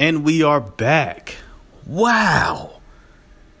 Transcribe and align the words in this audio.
And 0.00 0.24
we 0.24 0.42
are 0.42 0.62
back. 0.62 1.36
Wow. 1.86 2.80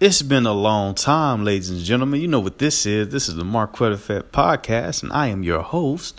It's 0.00 0.22
been 0.22 0.46
a 0.46 0.54
long 0.54 0.94
time, 0.94 1.44
ladies 1.44 1.68
and 1.68 1.80
gentlemen. 1.80 2.22
You 2.22 2.28
know 2.28 2.40
what 2.40 2.58
this 2.58 2.86
is. 2.86 3.10
This 3.10 3.28
is 3.28 3.34
the 3.34 3.44
Marquette 3.44 3.92
Effect 3.92 4.32
Podcast, 4.32 5.02
and 5.02 5.12
I 5.12 5.26
am 5.26 5.42
your 5.42 5.60
host, 5.60 6.18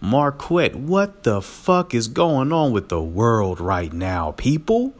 Marquette. 0.00 0.76
What 0.76 1.24
the 1.24 1.42
fuck 1.42 1.94
is 1.94 2.08
going 2.08 2.54
on 2.54 2.72
with 2.72 2.88
the 2.88 3.02
world 3.02 3.60
right 3.60 3.92
now, 3.92 4.30
people? 4.30 4.94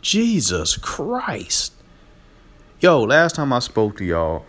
Jesus 0.00 0.78
Christ. 0.78 1.74
Yo, 2.80 3.02
last 3.02 3.34
time 3.34 3.52
I 3.52 3.58
spoke 3.58 3.98
to 3.98 4.06
y'all, 4.06 4.46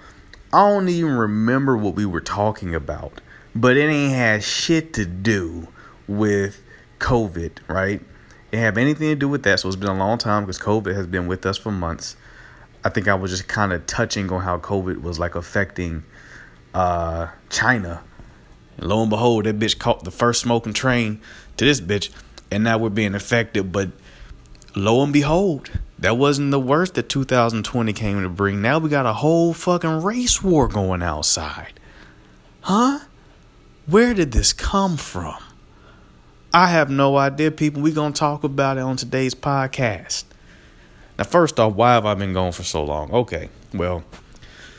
I 0.53 0.69
don't 0.69 0.87
even 0.87 1.17
remember 1.17 1.75
what 1.75 1.95
we 1.95 2.05
were 2.05 2.21
talking 2.21 2.73
about, 2.73 3.19
but 3.53 3.75
it 3.75 3.89
ain't 3.89 4.13
had 4.13 4.41
shit 4.41 4.93
to 4.93 5.05
do 5.05 5.67
with 6.07 6.61
COVID, 6.99 7.57
right? 7.67 7.99
It 8.53 8.59
have 8.59 8.77
anything 8.77 9.09
to 9.09 9.15
do 9.15 9.27
with 9.27 9.41
that. 9.43 9.59
So 9.59 9.67
it's 9.67 9.75
been 9.75 9.89
a 9.89 9.97
long 9.97 10.19
time 10.19 10.43
because 10.43 10.59
COVID 10.59 10.93
has 10.93 11.07
been 11.07 11.25
with 11.25 11.43
us 11.43 11.57
for 11.57 11.71
months. 11.71 12.15
I 12.83 12.89
think 12.89 13.07
I 13.07 13.15
was 13.15 13.31
just 13.31 13.47
kind 13.47 13.73
of 13.73 13.87
touching 13.87 14.31
on 14.31 14.41
how 14.41 14.59
COVID 14.59 15.01
was 15.01 15.17
like 15.17 15.33
affecting 15.33 16.03
uh, 16.71 17.29
China. 17.49 18.03
And 18.77 18.87
lo 18.89 19.01
and 19.01 19.09
behold, 19.09 19.45
that 19.45 19.57
bitch 19.57 19.79
caught 19.79 20.03
the 20.03 20.11
first 20.11 20.39
smoking 20.39 20.71
train 20.71 21.19
to 21.57 21.65
this 21.65 21.81
bitch, 21.81 22.11
and 22.51 22.63
now 22.63 22.77
we're 22.77 22.89
being 22.89 23.15
affected. 23.15 23.71
But 23.71 23.89
lo 24.75 25.03
and 25.03 25.11
behold, 25.11 25.71
that 25.97 26.19
wasn't 26.19 26.51
the 26.51 26.59
worst 26.59 26.93
that 26.93 27.09
2020 27.09 27.91
came 27.93 28.21
to 28.21 28.29
bring. 28.29 28.61
Now 28.61 28.77
we 28.77 28.87
got 28.87 29.07
a 29.07 29.13
whole 29.13 29.55
fucking 29.55 30.03
race 30.03 30.43
war 30.43 30.67
going 30.67 31.01
outside. 31.01 31.79
Huh? 32.61 32.99
Where 33.87 34.13
did 34.13 34.31
this 34.31 34.53
come 34.53 34.97
from? 34.97 35.41
I 36.55 36.67
have 36.67 36.91
no 36.91 37.17
idea, 37.17 37.49
people. 37.49 37.81
We're 37.81 37.95
going 37.95 38.13
to 38.13 38.19
talk 38.19 38.43
about 38.43 38.77
it 38.77 38.81
on 38.81 38.95
today's 38.95 39.33
podcast. 39.33 40.25
Now, 41.17 41.23
first 41.23 41.59
off, 41.59 41.73
why 41.73 41.93
have 41.93 42.05
I 42.05 42.13
been 42.13 42.31
gone 42.31 42.51
for 42.51 42.61
so 42.61 42.83
long? 42.83 43.11
Okay, 43.11 43.49
well, 43.73 44.03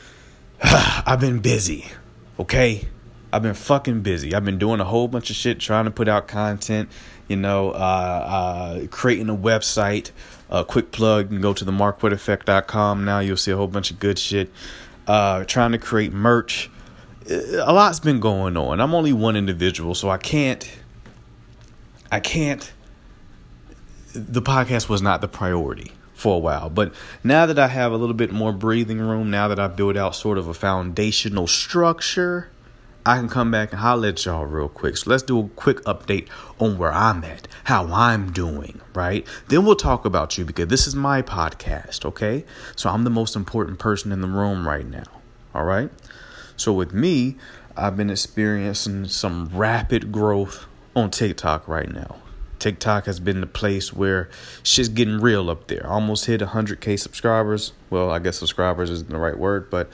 I've 0.63 1.19
been 1.19 1.39
busy, 1.39 1.87
okay? 2.39 2.87
I've 3.33 3.41
been 3.41 3.55
fucking 3.55 4.03
busy. 4.03 4.33
I've 4.33 4.45
been 4.45 4.57
doing 4.57 4.79
a 4.79 4.85
whole 4.85 5.09
bunch 5.09 5.29
of 5.29 5.35
shit 5.35 5.59
trying 5.59 5.83
to 5.83 5.91
put 5.91 6.07
out 6.07 6.29
content, 6.29 6.89
you 7.27 7.35
know, 7.35 7.71
uh, 7.71 7.73
uh, 7.73 8.87
creating 8.87 9.27
a 9.27 9.35
website. 9.35 10.11
A 10.49 10.53
uh, 10.53 10.63
quick 10.63 10.93
plug, 10.93 11.25
you 11.25 11.29
can 11.37 11.41
go 11.41 11.53
to 11.53 11.65
the 11.65 11.73
now. 11.73 13.19
You'll 13.19 13.35
see 13.35 13.51
a 13.51 13.57
whole 13.57 13.67
bunch 13.67 13.91
of 13.91 13.99
good 13.99 14.17
shit. 14.17 14.49
Uh, 15.07 15.43
trying 15.43 15.73
to 15.73 15.77
create 15.77 16.13
merch. 16.13 16.69
A 17.29 17.73
lot's 17.73 17.99
been 17.99 18.21
going 18.21 18.55
on. 18.55 18.79
I'm 18.79 18.95
only 18.95 19.11
one 19.11 19.35
individual, 19.35 19.93
so 19.93 20.09
I 20.09 20.17
can't 20.17 20.69
I 22.15 22.21
can't. 22.21 22.71
The 24.13 24.41
podcast 24.41 24.87
was 24.87 25.01
not 25.01 25.19
the 25.19 25.27
priority 25.27 25.91
for 26.13 26.37
a 26.37 26.39
while, 26.39 26.69
but 26.69 26.93
now 27.25 27.45
that 27.45 27.59
I 27.59 27.67
have 27.67 27.91
a 27.91 27.97
little 27.97 28.15
bit 28.15 28.31
more 28.31 28.53
breathing 28.53 28.99
room, 28.99 29.29
now 29.29 29.49
that 29.49 29.59
I 29.59 29.67
built 29.67 29.97
out 29.97 30.15
sort 30.15 30.37
of 30.37 30.47
a 30.47 30.53
foundational 30.53 31.45
structure, 31.45 32.49
I 33.05 33.17
can 33.17 33.27
come 33.27 33.51
back 33.51 33.73
and 33.73 33.81
holler 33.81 34.07
at 34.07 34.23
y'all 34.23 34.45
real 34.45 34.69
quick. 34.69 34.95
So 34.95 35.09
let's 35.09 35.23
do 35.23 35.41
a 35.41 35.49
quick 35.49 35.81
update 35.81 36.29
on 36.57 36.77
where 36.77 36.93
I'm 36.93 37.21
at, 37.25 37.49
how 37.65 37.85
I'm 37.87 38.31
doing, 38.31 38.79
right? 38.93 39.27
Then 39.49 39.65
we'll 39.65 39.75
talk 39.75 40.05
about 40.05 40.37
you 40.37 40.45
because 40.45 40.67
this 40.67 40.87
is 40.87 40.95
my 40.95 41.21
podcast, 41.21 42.05
okay? 42.05 42.45
So 42.77 42.89
I'm 42.89 43.03
the 43.03 43.09
most 43.09 43.35
important 43.35 43.77
person 43.77 44.13
in 44.13 44.21
the 44.21 44.29
room 44.29 44.65
right 44.65 44.87
now, 44.87 45.03
all 45.53 45.65
right? 45.65 45.89
So 46.55 46.71
with 46.71 46.93
me, 46.93 47.35
I've 47.75 47.97
been 47.97 48.09
experiencing 48.09 49.09
some 49.09 49.49
rapid 49.51 50.13
growth 50.13 50.65
on 50.95 51.11
TikTok 51.11 51.67
right 51.67 51.91
now. 51.91 52.17
TikTok 52.59 53.05
has 53.05 53.19
been 53.19 53.41
the 53.41 53.47
place 53.47 53.93
where 53.93 54.29
shit's 54.63 54.89
getting 54.89 55.19
real 55.19 55.49
up 55.49 55.67
there. 55.67 55.85
Almost 55.85 56.25
hit 56.25 56.41
100k 56.41 56.97
subscribers. 56.99 57.73
Well, 57.89 58.09
I 58.09 58.19
guess 58.19 58.37
subscribers 58.37 58.89
isn't 58.89 59.09
the 59.09 59.17
right 59.17 59.37
word, 59.37 59.69
but 59.69 59.89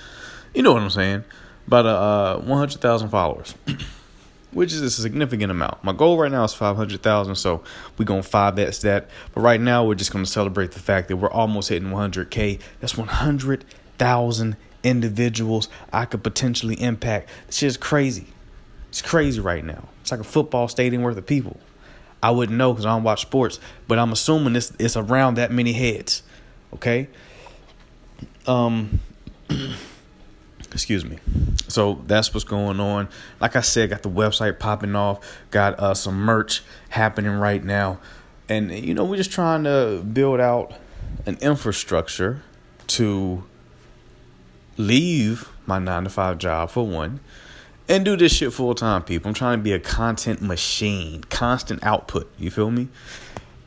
you 0.54 0.64
know 0.64 0.74
what 0.74 0.82
I'm 0.82 0.90
saying. 0.90 1.24
About 1.68 1.86
uh, 1.86 2.40
100,000 2.40 3.10
followers, 3.10 3.56
which 4.52 4.74
is 4.74 4.82
a 4.82 4.90
significant 4.90 5.52
amount. 5.52 5.84
My 5.84 5.94
goal 5.94 6.18
right 6.18 6.32
now 6.32 6.44
is 6.44 6.54
500,000, 6.54 7.36
so 7.36 7.64
we're 7.98 8.06
going 8.06 8.24
to 8.24 8.30
5x 8.30 8.82
that. 8.82 9.10
But 9.34 9.42
right 9.42 9.62
now, 9.62 9.86
we're 9.86 9.96
just 9.96 10.12
going 10.12 10.26
to 10.26 10.32
celebrate 10.32 10.72
the 10.72 10.80
fact 10.80 11.08
that 11.10 11.18
we're 11.18 11.32
almost 11.32 11.70
hitting 11.70 11.90
100k. 11.90 12.60
That's 12.80 12.98
100,000 12.98 14.56
individuals 14.84 15.70
I 15.94 16.06
could 16.06 16.24
potentially 16.24 16.82
impact. 16.82 17.30
This 17.48 17.58
shit's 17.58 17.78
crazy. 17.78 18.28
It's 18.92 19.02
crazy 19.02 19.40
right 19.40 19.64
now. 19.64 19.88
It's 20.02 20.12
like 20.12 20.20
a 20.20 20.26
football 20.26 20.68
stadium 20.68 21.02
worth 21.02 21.16
of 21.16 21.26
people. 21.26 21.58
I 22.22 22.32
wouldn't 22.32 22.58
know 22.58 22.74
because 22.74 22.86
I 22.86 22.90
don't 22.90 23.04
watch 23.04 23.22
sports, 23.22 23.58
but 23.88 23.98
I'm 23.98 24.12
assuming 24.12 24.54
it's 24.58 24.74
it's 24.80 24.98
around 24.98 25.36
that 25.36 25.50
many 25.50 25.72
heads. 25.72 26.24
Okay. 26.74 27.08
Um. 28.46 29.00
excuse 30.74 31.06
me. 31.06 31.20
So 31.70 32.02
that's 32.06 32.34
what's 32.34 32.44
going 32.44 32.82
on. 32.82 33.08
Like 33.40 33.56
I 33.56 33.62
said, 33.62 33.90
got 33.90 34.02
the 34.04 34.10
website 34.10 34.60
popping 34.60 34.94
off. 34.94 35.26
Got 35.52 35.80
uh, 35.80 35.94
some 35.94 36.16
merch 36.16 36.62
happening 36.90 37.32
right 37.32 37.64
now, 37.64 37.98
and 38.50 38.72
you 38.74 38.94
know 38.94 39.06
we're 39.06 39.16
just 39.16 39.32
trying 39.32 39.64
to 39.64 40.04
build 40.04 40.42
out 40.42 40.74
an 41.26 41.38
infrastructure 41.42 42.44
to 42.88 43.46
leave 44.76 45.50
my 45.66 45.80
nine 45.80 46.04
to 46.04 46.10
five 46.10 46.38
job 46.38 46.70
for 46.70 46.86
one 46.86 47.22
and 47.92 48.06
do 48.06 48.16
this 48.16 48.32
shit 48.32 48.54
full 48.54 48.74
time, 48.74 49.04
people. 49.04 49.28
I'm 49.28 49.34
trying 49.34 49.60
to 49.60 49.64
be 49.64 49.74
a 49.74 49.80
content 49.80 50.42
machine, 50.42 51.26
constant 51.26 51.84
output. 51.84 52.32
You 52.40 52.50
feel 52.50 52.72
me? 52.72 52.88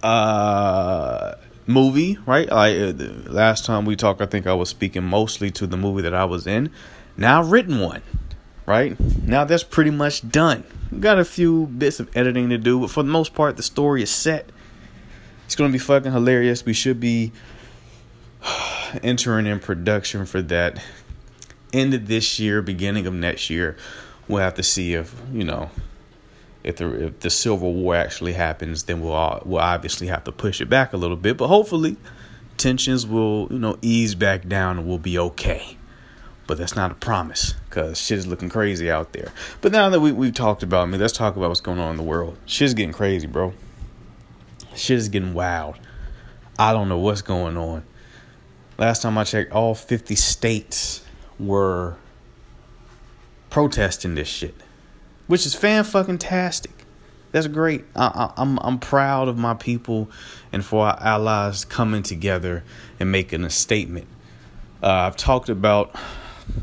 Uh, 0.03 1.35
movie, 1.67 2.19
right? 2.27 2.49
Like 2.49 2.77
uh, 2.77 2.93
last 3.31 3.67
time 3.67 3.84
we 3.84 3.97
talked, 3.97 4.23
I 4.23 4.27
think 4.27 4.47
I 4.47 4.55
was 4.55 4.71
speaking 4.71 5.05
mostly 5.05 5.51
to 5.53 5.67
the 5.67 5.77
movie 5.77 6.03
that 6.03 6.15
I 6.15 6.25
was 6.25 6.47
in. 6.47 6.71
Now 7.19 7.43
written 7.43 7.81
one, 7.81 8.01
right? 8.65 8.99
Now 9.25 9.45
that's 9.45 9.63
pretty 9.63 9.91
much 9.91 10.27
done. 10.27 10.65
Got 10.99 11.19
a 11.19 11.25
few 11.25 11.67
bits 11.67 12.01
of 12.01 12.09
editing 12.17 12.49
to 12.49 12.57
do, 12.57 12.81
but 12.81 12.91
for 12.91 13.03
the 13.03 13.11
most 13.11 13.34
part, 13.34 13.59
the 13.59 13.63
story 13.63 14.03
is 14.03 14.11
set. 14.11 14.49
It's 15.45 15.55
gonna 15.55 15.73
be 15.73 15.79
fucking 15.79 16.13
hilarious. 16.13 16.65
We 16.65 16.73
should 16.73 16.99
be 16.99 17.33
entering 19.03 19.47
in 19.47 19.61
production 19.61 20.25
for 20.25 20.41
that 20.41 20.83
end 21.75 21.93
of 21.93 22.07
this 22.07 22.39
year, 22.39 22.63
beginning 22.63 23.07
of 23.07 23.13
next 23.13 23.51
year 23.51 23.77
we'll 24.29 24.43
have 24.43 24.55
to 24.55 24.62
see 24.62 24.95
if 24.95 25.15
you 25.33 25.45
know 25.45 25.71
if 26.65 26.77
the 26.77 27.07
if 27.07 27.21
the 27.21 27.31
civil 27.31 27.75
war 27.75 27.95
actually 27.95 28.33
happens, 28.33 28.85
then 28.85 29.01
we'll 29.01 29.12
all, 29.12 29.43
we'll 29.45 29.61
obviously 29.61 30.07
have 30.09 30.25
to 30.25 30.33
push 30.33 30.61
it 30.61 30.69
back 30.69 30.93
a 30.93 30.97
little 30.97 31.17
bit. 31.17 31.37
But 31.37 31.49
hopefully, 31.49 31.97
tensions 32.57 33.07
will 33.07 33.49
you 33.51 33.59
know 33.59 33.79
ease 33.83 34.15
back 34.15 34.49
down 34.49 34.79
and 34.79 34.89
we'll 34.89 34.99
be 34.99 35.19
okay. 35.19 35.77
But 36.47 36.59
that's 36.59 36.77
not 36.77 36.91
a 36.91 36.95
promise 36.95 37.55
because 37.69 37.99
shit 37.99 38.19
is 38.19 38.27
looking 38.27 38.49
crazy 38.49 38.91
out 38.91 39.13
there. 39.13 39.33
But 39.61 39.73
now 39.73 39.91
that 39.91 40.01
we 40.01 40.11
we've 40.11 40.34
talked 40.34 40.63
about 40.63 40.83
I 40.83 40.87
me, 40.87 40.93
mean, 40.93 41.01
let's 41.03 41.13
talk 41.13 41.37
about 41.37 41.49
what's 41.49 41.61
going 41.61 41.79
on 41.79 41.93
in 41.93 41.97
the 41.97 42.03
world. 42.03 42.37
Shit's 42.47 42.75
getting 42.75 42.93
crazy, 42.93 43.27
bro. 43.27 43.53
Shit 44.75 44.99
is 44.99 45.09
getting 45.09 45.34
wild. 45.34 45.79
I 46.59 46.73
don't 46.73 46.89
know 46.89 46.99
what's 46.99 47.23
going 47.23 47.57
on. 47.57 47.84
Last 48.79 49.03
time 49.03 49.17
I 49.19 49.25
checked, 49.25 49.53
all 49.53 49.75
50 49.75 50.15
states 50.17 51.05
were 51.39 51.97
protesting 53.54 54.16
this 54.16 54.26
shit, 54.26 54.53
which 55.28 55.47
is 55.47 55.54
fan 55.54 55.84
fucking 55.84 56.19
tastic. 56.19 56.84
That's 57.31 57.47
great. 57.47 57.84
I, 57.94 58.06
I, 58.06 58.32
I'm 58.37 58.59
I'm 58.59 58.81
proud 58.81 59.28
of 59.28 59.38
my 59.38 59.54
people 59.54 60.10
and 60.53 60.65
for 60.65 60.87
our 60.87 60.98
allies 61.00 61.65
coming 61.65 62.03
together 62.03 62.65
and 62.98 63.12
making 63.12 63.44
a 63.44 63.50
statement. 63.50 64.09
Uh, 64.82 64.88
I've 64.91 65.15
talked 65.16 65.48
about 65.48 65.94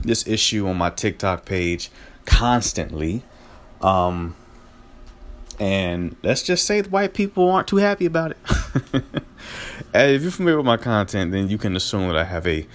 this 0.01 0.27
issue 0.27 0.67
on 0.67 0.77
my 0.77 0.89
TikTok 0.89 1.45
page 1.45 1.89
constantly. 2.25 3.23
Um, 3.79 4.35
and 5.61 6.17
let's 6.23 6.43
just 6.43 6.67
say 6.67 6.81
the 6.81 6.89
white 6.89 7.13
people 7.13 7.49
aren't 7.49 7.69
too 7.69 7.77
happy 7.77 8.05
about 8.05 8.31
it. 8.31 8.37
if 9.93 10.21
you're 10.21 10.29
familiar 10.29 10.57
with 10.57 10.65
my 10.65 10.75
content, 10.75 11.31
then 11.31 11.47
you 11.47 11.57
can 11.57 11.77
assume 11.77 12.09
that 12.09 12.17
I 12.17 12.25
have 12.25 12.45
a 12.45 12.67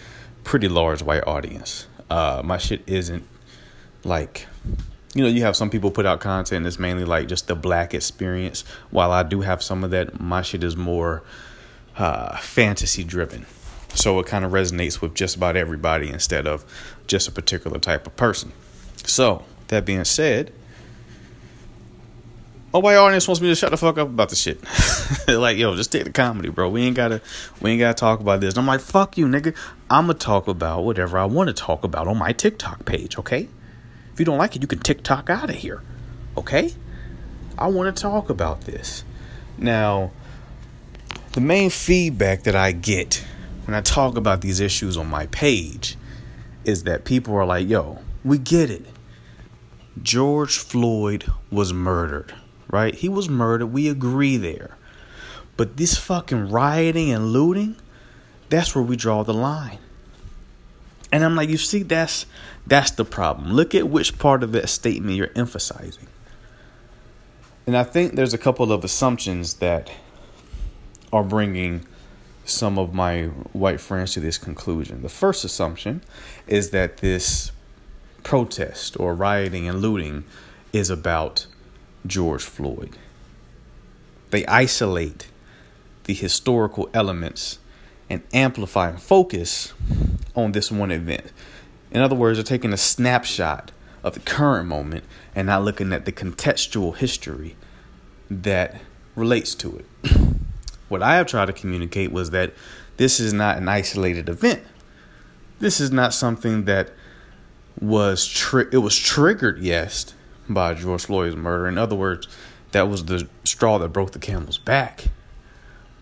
pretty 0.43 0.69
large 0.69 1.03
white 1.03 1.27
audience. 1.27 1.87
Uh, 2.09 2.41
my 2.43 2.57
shit 2.57 2.83
isn't 2.87 3.29
like 4.07 4.47
you 5.15 5.23
know, 5.23 5.29
you 5.29 5.43
have 5.43 5.57
some 5.57 5.71
people 5.71 5.91
put 5.91 6.05
out 6.05 6.21
content 6.21 6.65
that's 6.65 6.79
mainly 6.79 7.05
like 7.05 7.27
just 7.27 7.49
the 7.49 7.55
black 7.55 7.95
experience. 7.95 8.65
While 8.91 9.13
I 9.13 9.23
do 9.23 9.41
have 9.41 9.63
some 9.63 9.83
of 9.83 9.91
that, 9.93 10.21
my 10.21 10.43
shit 10.43 10.63
is 10.63 10.77
more 10.77 11.23
uh, 11.97 12.37
fantasy 12.37 13.03
driven. 13.03 13.47
So 13.95 14.21
it 14.21 14.27
kind 14.27 14.45
of 14.45 14.53
resonates 14.53 15.01
with 15.01 15.15
just 15.15 15.37
about 15.37 15.57
everybody 15.57 16.11
instead 16.11 16.47
of 16.47 16.67
just 17.07 17.29
a 17.29 17.33
particular 17.33 17.79
type 17.79 18.07
of 18.07 18.15
person. 18.17 18.53
So, 19.05 19.45
that 19.69 19.87
being 19.87 20.05
said, 20.05 20.53
oh, 22.75 22.83
my 22.83 22.97
audience 22.97 23.27
wants 23.27 23.41
me 23.41 23.49
to 23.49 23.55
shut 23.55 23.71
the 23.71 23.79
fuck 23.79 23.97
up 23.97 24.09
about 24.09 24.29
the 24.29 24.37
shit. 24.37 24.61
like, 25.29 25.57
yo, 25.57 25.75
just 25.77 25.93
take 25.93 26.05
the 26.05 26.13
comedy, 26.13 26.51
bro. 26.51 26.69
We 26.69 26.83
ain't 26.83 26.97
gotta, 26.97 27.23
we 27.63 27.71
ain't 27.71 27.81
gotta 27.81 27.95
talk 27.95 28.21
about 28.21 28.41
this. 28.41 28.53
And 28.53 28.59
I'm 28.59 28.67
like, 28.67 28.81
fuck 28.81 29.17
you, 29.17 29.27
nigga. 29.27 29.57
I'ma 29.89 30.13
talk 30.13 30.47
about 30.47 30.85
whatever 30.85 31.17
I 31.17 31.25
want 31.25 31.49
to 31.49 31.55
talk 31.55 31.85
about 31.85 32.07
on 32.07 32.19
my 32.19 32.33
TikTok 32.33 32.85
page, 32.85 33.17
okay? 33.19 33.49
If 34.17 34.21
you 34.21 34.25
don't 34.25 34.39
like 34.39 34.57
it, 34.57 34.63
you 34.63 34.67
can 34.67 34.79
TikTok 34.79 35.29
out 35.29 35.51
of 35.51 35.57
here. 35.57 35.83
Okay? 36.39 36.73
I 37.59 37.67
want 37.67 37.95
to 37.95 38.03
talk 38.03 38.31
about 38.31 38.63
this. 38.63 39.05
Now, 39.59 40.11
the 41.33 41.43
main 41.43 41.69
feedback 41.69 42.45
that 42.45 42.57
I 42.57 42.73
get 42.73 43.23
when 43.67 43.75
I 43.75 43.83
talk 43.83 44.17
about 44.17 44.41
these 44.41 44.59
issues 44.59 44.97
on 44.97 45.07
my 45.07 45.27
page 45.27 45.99
is 46.65 46.85
that 46.85 47.05
people 47.05 47.35
are 47.35 47.45
like, 47.45 47.69
yo, 47.69 47.99
we 48.25 48.39
get 48.39 48.71
it. 48.71 48.87
George 50.03 50.57
Floyd 50.57 51.31
was 51.51 51.75
murdered, 51.75 52.35
right? 52.71 52.95
He 52.95 53.11
was 53.11 53.29
murdered. 53.29 53.67
We 53.67 53.87
agree 53.87 54.39
there. 54.39 54.79
But 55.59 55.77
this 55.77 55.99
fucking 55.99 56.49
rioting 56.49 57.11
and 57.11 57.35
looting, 57.35 57.77
that's 58.49 58.75
where 58.75 58.83
we 58.83 58.97
draw 58.97 59.25
the 59.25 59.35
line. 59.35 59.81
And 61.13 61.25
I'm 61.25 61.37
like, 61.37 61.49
you 61.49 61.57
see, 61.57 61.83
that's 61.83 62.27
that's 62.67 62.91
the 62.91 63.05
problem. 63.05 63.53
Look 63.53 63.75
at 63.75 63.89
which 63.89 64.19
part 64.19 64.43
of 64.43 64.53
that 64.53 64.69
statement 64.69 65.17
you're 65.17 65.31
emphasizing. 65.37 66.09
And 67.67 67.77
I 67.77 67.85
think 67.85 68.15
there's 68.15 68.35
a 68.35 68.39
couple 68.39 68.73
of 68.73 68.85
assumptions 68.85 69.55
that 69.55 69.91
are 71.13 71.25
bringing 71.25 71.87
some 72.45 72.79
of 72.79 72.95
my 72.95 73.25
white 73.53 73.81
friends 73.81 74.13
to 74.15 74.21
this 74.21 74.39
conclusion. 74.39 75.03
The 75.03 75.09
first 75.09 75.45
assumption 75.45 76.03
is 76.47 76.71
that 76.71 76.99
this 76.99 77.51
protest 78.23 78.99
or 78.99 79.15
rioting 79.15 79.69
and 79.69 79.81
looting 79.81 80.25
is 80.73 80.91
about 80.91 81.47
George 82.07 82.45
Floyd. 82.45 82.97
They 84.31 84.47
isolate 84.47 85.29
the 86.05 86.15
historical 86.15 86.89
elements 86.95 87.59
and 88.09 88.23
amplify 88.33 88.89
and 88.91 89.01
focus 89.01 89.73
on 90.35 90.53
this 90.53 90.71
one 90.71 90.91
event. 90.91 91.33
In 91.91 92.01
other 92.01 92.15
words, 92.15 92.39
they're 92.39 92.45
taking 92.45 92.73
a 92.73 92.79
snapshot 92.79 93.73
of 94.03 94.15
the 94.15 94.21
current 94.21 94.69
moment 94.69 95.05
and 95.35 95.47
not 95.47 95.65
looking 95.65 95.93
at 95.93 96.05
the 96.05 96.13
contextual 96.13 96.97
history 96.97 97.57
that 98.31 98.81
relates 99.15 99.55
to 99.57 99.79
it. 99.79 100.11
what 100.89 101.03
I 101.03 101.17
have 101.17 101.27
tried 101.27 101.47
to 101.47 101.53
communicate 101.53 102.13
was 102.13 102.31
that 102.31 102.53
this 102.97 103.21
is 103.21 103.33
not 103.33 103.59
an 103.59 103.69
isolated 103.69 104.29
event. 104.29 104.63
This 105.59 105.81
is 105.81 105.91
not 105.91 106.13
something 106.13 106.65
that 106.65 106.91
was 107.81 108.27
tri- 108.27 108.67
it 108.71 108.79
was 108.79 108.97
triggered, 108.97 109.59
yes, 109.59 110.15
by 110.49 110.75
George 110.75 111.07
Floyd's 111.07 111.37
murder. 111.37 111.67
In 111.67 111.79
other 111.79 111.97
words, 111.97 112.29
that 112.73 112.89
was 112.89 113.05
the 113.05 113.29
straw 113.45 113.79
that 113.79 113.89
broke 113.89 114.13
the 114.13 114.19
camel's 114.19 114.59
back. 114.59 115.07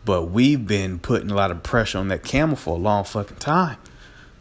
But 0.05 0.25
we've 0.25 0.67
been 0.67 0.99
putting 0.99 1.31
a 1.31 1.35
lot 1.35 1.51
of 1.51 1.63
pressure 1.63 1.99
on 1.99 2.09
that 2.09 2.25
camel 2.25 2.57
for 2.57 2.77
a 2.77 2.79
long 2.79 3.05
fucking 3.05 3.39
time. 3.39 3.79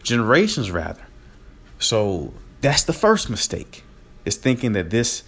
Generations 0.02 0.72
rather. 0.72 1.06
So 1.80 2.34
that's 2.62 2.84
the 2.84 2.94
first 2.94 3.30
mistake. 3.30 3.84
Is 4.26 4.36
thinking 4.36 4.74
that 4.74 4.90
this 4.90 5.24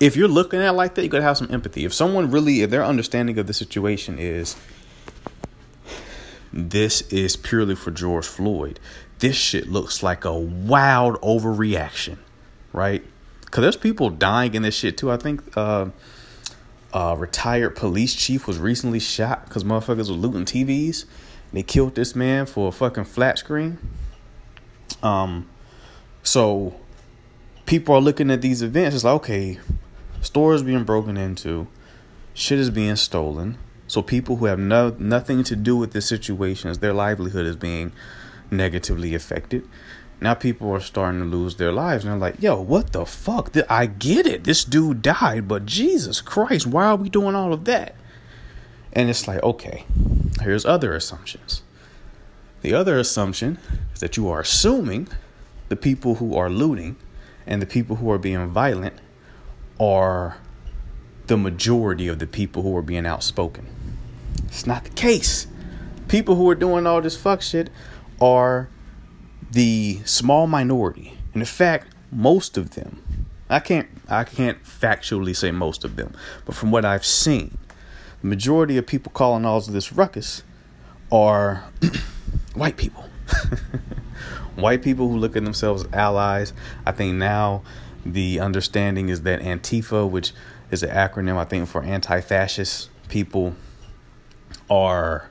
if 0.00 0.16
you're 0.16 0.28
looking 0.28 0.60
at 0.60 0.68
it 0.68 0.72
like 0.72 0.94
that, 0.94 1.02
you 1.02 1.08
gotta 1.08 1.22
have 1.22 1.36
some 1.36 1.48
empathy. 1.50 1.84
If 1.84 1.92
someone 1.92 2.30
really 2.30 2.62
if 2.62 2.70
their 2.70 2.84
understanding 2.84 3.38
of 3.38 3.46
the 3.46 3.52
situation 3.52 4.18
is 4.18 4.56
this 6.52 7.02
is 7.02 7.36
purely 7.36 7.74
for 7.74 7.90
George 7.90 8.26
Floyd, 8.26 8.80
this 9.20 9.36
shit 9.36 9.68
looks 9.68 10.02
like 10.02 10.24
a 10.24 10.36
wild 10.36 11.20
overreaction, 11.20 12.16
right? 12.72 13.04
Because 13.42 13.62
there's 13.62 13.76
people 13.76 14.10
dying 14.10 14.54
in 14.54 14.62
this 14.62 14.74
shit 14.74 14.96
too. 14.96 15.10
I 15.10 15.16
think 15.16 15.42
uh, 15.56 15.86
a 16.92 17.16
retired 17.16 17.76
police 17.76 18.14
chief 18.14 18.46
was 18.46 18.58
recently 18.58 19.00
shot 19.00 19.44
because 19.44 19.64
motherfuckers 19.64 20.08
were 20.08 20.16
looting 20.16 20.44
TVs. 20.44 21.04
They 21.52 21.62
killed 21.62 21.94
this 21.94 22.14
man 22.14 22.46
for 22.46 22.68
a 22.68 22.72
fucking 22.72 23.04
flat 23.04 23.38
screen. 23.38 23.78
Um, 25.02 25.48
so 26.22 26.74
people 27.66 27.94
are 27.94 28.00
looking 28.00 28.30
at 28.30 28.42
these 28.42 28.62
events. 28.62 28.96
It's 28.96 29.04
like, 29.04 29.14
okay, 29.14 29.58
stores 30.20 30.62
being 30.62 30.84
broken 30.84 31.16
into, 31.16 31.66
shit 32.34 32.58
is 32.58 32.70
being 32.70 32.96
stolen. 32.96 33.58
So 33.86 34.02
people 34.02 34.36
who 34.36 34.44
have 34.46 34.58
no 34.58 34.94
nothing 34.98 35.42
to 35.44 35.56
do 35.56 35.76
with 35.76 35.92
the 35.92 36.00
situations, 36.00 36.78
their 36.78 36.92
livelihood 36.92 37.46
is 37.46 37.56
being 37.56 37.92
negatively 38.50 39.14
affected. 39.14 39.68
Now 40.20 40.34
people 40.34 40.70
are 40.72 40.80
starting 40.80 41.20
to 41.20 41.26
lose 41.26 41.56
their 41.56 41.72
lives, 41.72 42.04
and 42.04 42.12
they're 42.12 42.20
like, 42.20 42.42
"Yo, 42.42 42.60
what 42.60 42.92
the 42.92 43.06
fuck? 43.06 43.56
I 43.68 43.86
get 43.86 44.26
it. 44.26 44.44
This 44.44 44.64
dude 44.64 45.02
died, 45.02 45.48
but 45.48 45.64
Jesus 45.64 46.20
Christ, 46.20 46.66
why 46.66 46.86
are 46.86 46.96
we 46.96 47.08
doing 47.08 47.34
all 47.34 47.52
of 47.52 47.64
that?" 47.64 47.94
And 48.92 49.08
it's 49.08 49.28
like, 49.28 49.42
okay, 49.42 49.84
here's 50.42 50.66
other 50.66 50.94
assumptions. 50.94 51.62
The 52.62 52.74
other 52.74 52.98
assumption 52.98 53.58
is 53.94 54.00
that 54.00 54.16
you 54.16 54.28
are 54.28 54.40
assuming 54.40 55.08
the 55.68 55.76
people 55.76 56.16
who 56.16 56.36
are 56.36 56.50
looting 56.50 56.96
and 57.46 57.62
the 57.62 57.66
people 57.66 57.96
who 57.96 58.10
are 58.10 58.18
being 58.18 58.48
violent 58.48 58.94
are 59.78 60.36
the 61.28 61.36
majority 61.36 62.08
of 62.08 62.18
the 62.18 62.26
people 62.26 62.62
who 62.62 62.76
are 62.76 62.82
being 62.82 63.06
outspoken. 63.06 63.66
It's 64.48 64.66
not 64.66 64.84
the 64.84 64.90
case. 64.90 65.46
People 66.08 66.34
who 66.34 66.50
are 66.50 66.56
doing 66.56 66.86
all 66.86 67.00
this 67.00 67.16
fuck 67.16 67.40
shit 67.40 67.70
are 68.20 68.68
the 69.50 70.00
small 70.04 70.46
minority. 70.46 71.16
And 71.32 71.42
in 71.42 71.46
fact, 71.46 71.88
most 72.10 72.56
of 72.56 72.70
them, 72.70 73.26
I 73.48 73.60
can't 73.60 73.88
I 74.08 74.24
can't 74.24 74.62
factually 74.64 75.34
say 75.34 75.50
most 75.50 75.84
of 75.84 75.96
them, 75.96 76.14
but 76.44 76.54
from 76.54 76.70
what 76.70 76.84
I've 76.84 77.04
seen, 77.04 77.58
the 78.20 78.28
majority 78.28 78.76
of 78.76 78.86
people 78.86 79.12
calling 79.12 79.44
all 79.44 79.58
of 79.58 79.72
this 79.72 79.92
ruckus 79.92 80.42
are 81.10 81.64
white 82.54 82.76
people. 82.76 83.04
white 84.56 84.82
people 84.82 85.08
who 85.08 85.16
look 85.16 85.36
at 85.36 85.44
themselves 85.44 85.84
as 85.84 85.92
allies. 85.92 86.52
I 86.86 86.92
think 86.92 87.16
now 87.16 87.62
the 88.04 88.40
understanding 88.40 89.08
is 89.08 89.22
that 89.22 89.40
Antifa, 89.40 90.08
which 90.08 90.32
is 90.70 90.82
an 90.82 90.90
acronym 90.90 91.36
I 91.36 91.44
think 91.44 91.68
for 91.68 91.82
anti-fascist 91.82 92.90
people, 93.08 93.54
are 94.68 95.30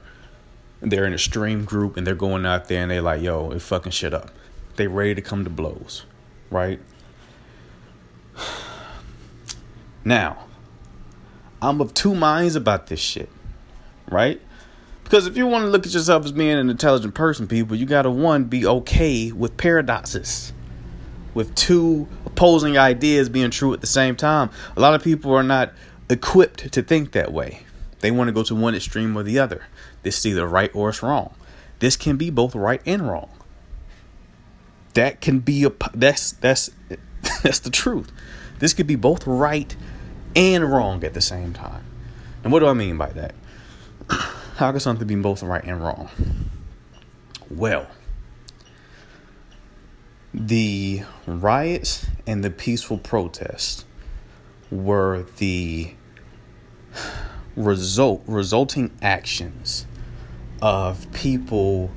they're 0.82 1.06
in 1.06 1.14
a 1.14 1.20
stream 1.20 1.66
group 1.66 1.98
and 1.98 2.06
they're 2.06 2.16
going 2.16 2.46
out 2.46 2.68
there 2.68 2.82
and 2.82 2.92
they're 2.92 3.02
like, 3.02 3.22
yo, 3.22 3.52
it 3.52 3.62
fucking 3.62 3.92
shit 3.92 4.14
up. 4.14 4.32
They 4.76 4.88
ready 4.88 5.16
to 5.16 5.22
come 5.22 5.44
to 5.44 5.50
blows, 5.50 6.06
right? 6.50 6.80
Now, 10.06 10.46
I'm 11.62 11.82
of 11.82 11.94
two 11.94 12.16
minds 12.16 12.56
about 12.56 12.88
this 12.88 13.02
shit, 13.02 13.30
right? 14.10 14.42
Because 15.04 15.28
if 15.28 15.36
you 15.36 15.46
want 15.46 15.66
to 15.66 15.70
look 15.70 15.86
at 15.86 15.94
yourself 15.94 16.24
as 16.24 16.32
being 16.32 16.58
an 16.58 16.70
intelligent 16.70 17.16
person, 17.16 17.48
people, 17.48 17.76
you 17.76 17.86
gotta 17.86 18.10
one 18.10 18.46
be 18.46 18.66
okay 18.66 19.32
with 19.34 19.58
paradoxes, 19.58 20.54
with 21.34 21.54
two 21.56 22.08
opposing 22.26 22.78
ideas 22.78 23.28
being 23.28 23.52
true 23.52 23.74
at 23.74 23.82
the 23.82 23.88
same 23.88 24.16
time. 24.16 24.50
A 24.78 24.80
lot 24.80 24.94
of 24.94 25.04
people 25.04 25.34
are 25.34 25.44
not 25.44 25.74
equipped 26.10 26.72
to 26.72 26.82
think 26.82 27.12
that 27.12 27.34
way. 27.34 27.64
They 28.00 28.12
want 28.12 28.30
to 28.30 28.32
go 28.32 28.44
to 28.44 28.56
one 28.56 28.76
extreme 28.76 29.18
or 29.18 29.24
the 29.24 29.40
other. 29.40 29.66
This 30.04 30.20
is 30.20 30.28
either 30.28 30.48
right 30.48 30.72
or 30.74 30.90
it's 30.90 31.04
wrong. 31.04 31.34
This 31.80 31.96
can 31.98 32.18
be 32.18 32.30
both 32.30 32.56
right 32.56 32.82
and 32.86 33.08
wrong. 33.08 33.30
That 34.94 35.22
can 35.22 35.40
be 35.40 35.64
a 35.66 35.72
that's 35.94 36.32
that's 36.34 36.70
that's 37.44 37.60
the 37.60 37.70
truth. 37.70 38.12
This 38.60 38.74
could 38.74 38.88
be 38.88 38.96
both 38.96 39.26
right 39.26 39.76
and 40.36 40.70
wrong 40.70 41.04
at 41.04 41.14
the 41.14 41.22
same 41.22 41.54
time. 41.54 41.86
And 42.44 42.52
what 42.52 42.60
do 42.60 42.68
I 42.68 42.74
mean 42.74 42.98
by 42.98 43.10
that? 43.12 43.36
How 44.58 44.72
can 44.72 44.80
something 44.80 45.08
be 45.08 45.16
both 45.16 45.44
right 45.44 45.64
and 45.64 45.82
wrong? 45.82 46.10
Well, 47.50 47.88
the 50.34 51.04
riots 51.26 52.06
and 52.28 52.44
the 52.44 52.50
peaceful 52.50 52.98
protests 52.98 53.86
were 54.70 55.26
the 55.38 55.94
result 57.60 58.24
resulting 58.26 58.90
actions 59.02 59.86
of 60.62 61.12
people 61.12 61.92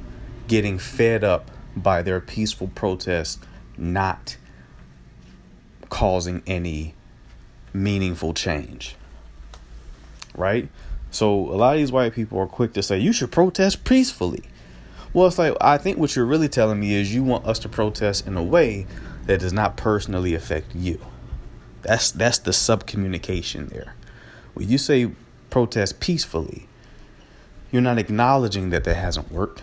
getting 0.49 0.79
fed 0.79 1.23
up 1.23 1.51
by 1.77 2.03
their 2.03 2.21
peaceful 2.21 2.69
protest 2.75 3.43
not 3.79 4.37
causing 5.89 6.43
any 6.47 6.95
meaningful 7.73 8.35
change. 8.35 8.97
Right? 10.35 10.69
So 11.11 11.31
a 11.51 11.57
lot 11.57 11.75
of 11.75 11.79
these 11.79 11.93
white 11.93 12.15
people 12.15 12.39
are 12.39 12.47
quick 12.47 12.73
to 12.75 12.83
say 12.83 12.99
you 12.99 13.13
should 13.13 13.31
protest 13.31 13.85
peacefully. 13.85 14.43
Well, 15.13 15.27
it's 15.27 15.39
like 15.39 15.55
I 15.61 15.79
think 15.79 15.99
what 15.99 16.17
you're 16.17 16.27
really 16.27 16.49
telling 16.49 16.81
me 16.81 16.95
is 16.95 17.15
you 17.15 17.23
want 17.23 17.47
us 17.47 17.59
to 17.61 17.69
protest 17.69 18.27
in 18.27 18.37
a 18.37 18.43
way 18.43 18.87
that 19.27 19.41
does 19.41 19.53
not 19.53 19.77
personally 19.77 20.35
affect 20.35 20.75
you. 20.75 20.99
That's 21.83 22.11
that's 22.11 22.39
the 22.39 22.51
subcommunication 22.51 23.69
there. 23.69 23.95
When 24.55 24.69
you 24.69 24.79
say 24.79 25.11
protest 25.53 26.01
peacefully, 26.01 26.67
you're 27.71 27.83
not 27.83 27.99
acknowledging 27.99 28.71
that 28.71 28.85
that 28.85 28.95
hasn't 28.95 29.31
worked. 29.31 29.63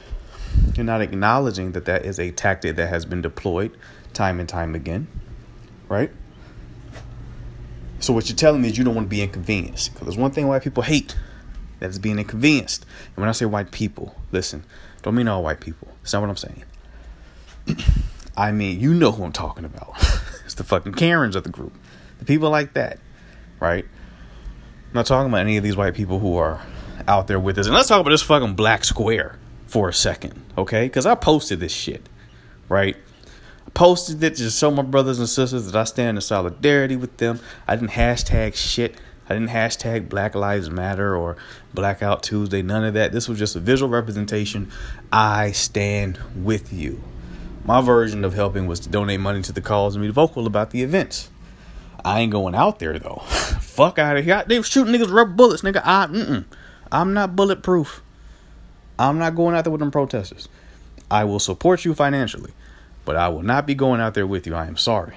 You're 0.76 0.86
not 0.86 1.02
acknowledging 1.02 1.72
that 1.72 1.86
that 1.86 2.06
is 2.06 2.20
a 2.20 2.30
tactic 2.30 2.76
that 2.76 2.90
has 2.90 3.06
been 3.06 3.24
deployed 3.24 3.76
time 4.14 4.40
and 4.40 4.48
time 4.48 4.76
again, 4.76 5.08
right? 5.88 6.12
So 8.00 8.14
what 8.14 8.30
you're 8.30 8.36
telling 8.36 8.62
me 8.62 8.70
is 8.70 8.78
you 8.78 8.84
don't 8.84 8.94
want 8.94 9.08
to 9.08 9.10
be 9.10 9.24
inconvenienced. 9.24 9.94
Because 9.94 10.06
there's 10.06 10.18
one 10.18 10.30
thing 10.30 10.48
white 10.48 10.62
people 10.62 10.84
hate, 10.84 11.16
that 11.80 11.90
is 11.90 11.98
being 11.98 12.20
inconvenienced. 12.20 12.86
And 13.08 13.18
when 13.18 13.28
I 13.28 13.32
say 13.32 13.46
white 13.46 13.72
people, 13.72 14.16
listen, 14.32 14.66
don't 15.02 15.16
mean 15.16 15.28
all 15.28 15.42
white 15.42 15.60
people. 15.60 15.88
That's 16.04 16.14
not 16.14 16.22
what 16.22 16.30
I'm 16.30 16.38
saying. 16.38 16.64
I 18.38 18.52
mean, 18.52 18.80
you 18.80 18.94
know 18.94 19.12
who 19.12 19.24
I'm 19.24 19.32
talking 19.32 19.66
about. 19.66 19.96
it's 20.46 20.54
the 20.54 20.64
fucking 20.64 20.94
Karens 20.94 21.36
of 21.36 21.44
the 21.44 21.50
group. 21.50 21.74
The 22.20 22.26
people 22.26 22.52
like 22.52 22.74
that, 22.74 23.00
right? 23.60 23.86
I'm 24.90 24.96
not 24.96 25.06
talking 25.06 25.30
about 25.30 25.42
any 25.42 25.56
of 25.56 25.64
these 25.64 25.78
white 25.78 25.94
people 25.94 26.18
who 26.18 26.38
are 26.38 26.60
out 27.08 27.28
there 27.28 27.40
with 27.40 27.60
us. 27.60 27.68
And 27.68 27.76
let's 27.76 27.88
talk 27.88 28.02
about 28.02 28.10
this 28.10 28.24
fucking 28.24 28.56
black 28.56 28.84
square 28.84 29.38
for 29.68 29.88
a 29.88 29.94
second, 29.94 30.44
okay? 30.58 30.86
Because 30.86 31.06
I 31.06 31.14
posted 31.14 31.60
this 31.60 31.72
shit, 31.72 32.10
right? 32.70 32.98
I 33.68 33.70
posted 33.70 34.24
it 34.24 34.36
to 34.38 34.50
show 34.50 34.72
my 34.72 34.82
brothers 34.82 35.20
and 35.20 35.30
sisters 35.30 35.68
that 35.68 35.76
I 35.76 35.84
stand 35.84 36.18
in 36.18 36.22
solidarity 36.22 36.96
with 36.96 37.18
them. 37.18 37.40
I 37.68 37.76
didn't 37.76 37.92
hashtag 37.92 38.56
shit. 38.56 38.96
I 39.30 39.36
didn't 39.36 39.50
hashtag 39.50 40.10
Black 40.10 40.34
Lives 40.34 40.72
Matter 40.72 41.16
or 41.16 41.38
Blackout 41.72 42.24
Tuesday, 42.24 42.64
none 42.64 42.84
of 42.84 42.96
that. 42.96 43.12
This 43.12 43.30
was 43.30 43.38
just 43.38 43.56
a 43.56 43.60
visual 43.60 43.92
representation. 43.92 44.72
I 45.12 45.52
stand 45.52 46.18
with 46.36 46.74
you. 46.74 47.00
My 47.64 47.82
version 47.82 48.26
of 48.26 48.34
helping 48.34 48.66
was 48.66 48.80
to 48.80 48.90
donate 48.90 49.20
money 49.20 49.44
to 49.44 49.52
the 49.52 49.62
cause 49.62 49.96
and 49.96 50.02
be 50.02 50.10
vocal 50.10 50.48
about 50.48 50.72
the 50.72 50.82
events. 50.82 51.30
I 52.06 52.22
ain't 52.22 52.32
going 52.32 52.56
out 52.56 52.80
there 52.80 52.98
though. 53.00 53.22
Fuck 53.26 54.00
out 54.00 54.18
of 54.18 54.26
here. 54.26 54.44
They 54.48 54.58
were 54.58 54.64
shooting 54.64 54.94
niggas 54.94 55.12
rubber 55.12 55.32
bullets, 55.32 55.62
nigga. 55.62 55.82
I, 55.84 56.08
mm-mm. 56.08 56.46
I'm 56.92 57.14
not 57.14 57.36
bulletproof. 57.36 58.02
I'm 58.98 59.18
not 59.18 59.36
going 59.36 59.56
out 59.56 59.64
there 59.64 59.72
with 59.72 59.80
them 59.80 59.92
protesters. 59.92 60.50
I 61.10 61.24
will 61.24 61.40
support 61.40 61.86
you 61.86 61.94
financially, 61.94 62.52
but 63.06 63.16
I 63.16 63.30
will 63.30 63.44
not 63.44 63.66
be 63.66 63.76
going 63.76 64.02
out 64.02 64.14
there 64.14 64.28
with 64.28 64.46
you. 64.46 64.56
I 64.56 64.68
am 64.68 64.78
sorry. 64.78 65.16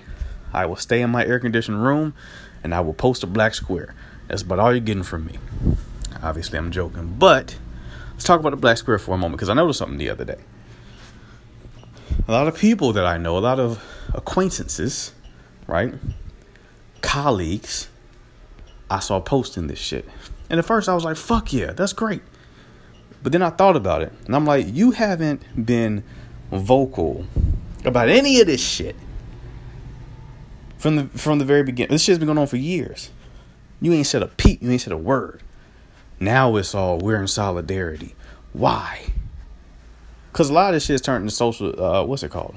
I 0.52 0.66
will 0.66 0.76
stay 0.76 1.02
in 1.02 1.10
my 1.10 1.24
air 1.24 1.38
conditioned 1.38 1.82
room 1.82 2.14
and 2.62 2.74
I 2.74 2.80
will 2.80 2.94
post 2.94 3.22
a 3.24 3.26
black 3.26 3.54
square. 3.54 3.94
That's 4.28 4.42
about 4.42 4.58
all 4.58 4.72
you're 4.72 4.80
getting 4.80 5.02
from 5.02 5.26
me. 5.26 5.38
Obviously, 6.22 6.58
I'm 6.58 6.70
joking, 6.70 7.16
but 7.18 7.58
let's 8.12 8.24
talk 8.24 8.38
about 8.38 8.50
the 8.50 8.56
black 8.56 8.76
square 8.76 8.98
for 8.98 9.14
a 9.14 9.18
moment 9.18 9.38
because 9.38 9.48
I 9.48 9.54
noticed 9.54 9.78
something 9.78 9.98
the 9.98 10.10
other 10.10 10.24
day. 10.24 10.38
A 12.28 12.32
lot 12.32 12.46
of 12.46 12.56
people 12.56 12.92
that 12.92 13.04
I 13.04 13.18
know, 13.18 13.36
a 13.36 13.40
lot 13.40 13.58
of 13.58 13.82
acquaintances, 14.14 15.12
right? 15.66 15.94
Colleagues, 17.02 17.88
I 18.90 19.00
saw 19.00 19.20
posting 19.20 19.66
this 19.66 19.78
shit. 19.78 20.08
And 20.48 20.58
at 20.58 20.64
first 20.64 20.88
I 20.88 20.94
was 20.94 21.04
like, 21.04 21.16
fuck 21.16 21.52
yeah, 21.52 21.72
that's 21.72 21.92
great. 21.92 22.22
But 23.22 23.32
then 23.32 23.42
I 23.42 23.50
thought 23.50 23.76
about 23.76 24.02
it, 24.02 24.12
and 24.26 24.34
I'm 24.34 24.44
like, 24.44 24.66
you 24.68 24.90
haven't 24.90 25.42
been 25.66 26.02
vocal 26.50 27.24
about 27.84 28.08
any 28.08 28.40
of 28.40 28.46
this 28.46 28.60
shit 28.60 28.96
from 30.76 30.96
the 30.96 31.04
from 31.18 31.38
the 31.38 31.44
very 31.44 31.62
beginning. 31.62 31.92
This 31.92 32.02
shit's 32.02 32.18
been 32.18 32.26
going 32.26 32.38
on 32.38 32.48
for 32.48 32.56
years. 32.56 33.10
You 33.80 33.92
ain't 33.92 34.06
said 34.06 34.22
a 34.22 34.28
peep. 34.28 34.62
You 34.62 34.70
ain't 34.70 34.80
said 34.80 34.92
a 34.92 34.96
word. 34.96 35.40
Now 36.18 36.56
it's 36.56 36.74
all 36.74 36.98
we're 36.98 37.20
in 37.20 37.28
solidarity. 37.28 38.14
Why? 38.52 39.12
Because 40.32 40.50
a 40.50 40.52
lot 40.52 40.70
of 40.70 40.74
this 40.74 40.86
shit's 40.86 41.02
turned 41.02 41.22
into 41.22 41.34
social. 41.34 41.80
Uh, 41.80 42.04
what's 42.04 42.22
it 42.22 42.30
called? 42.30 42.56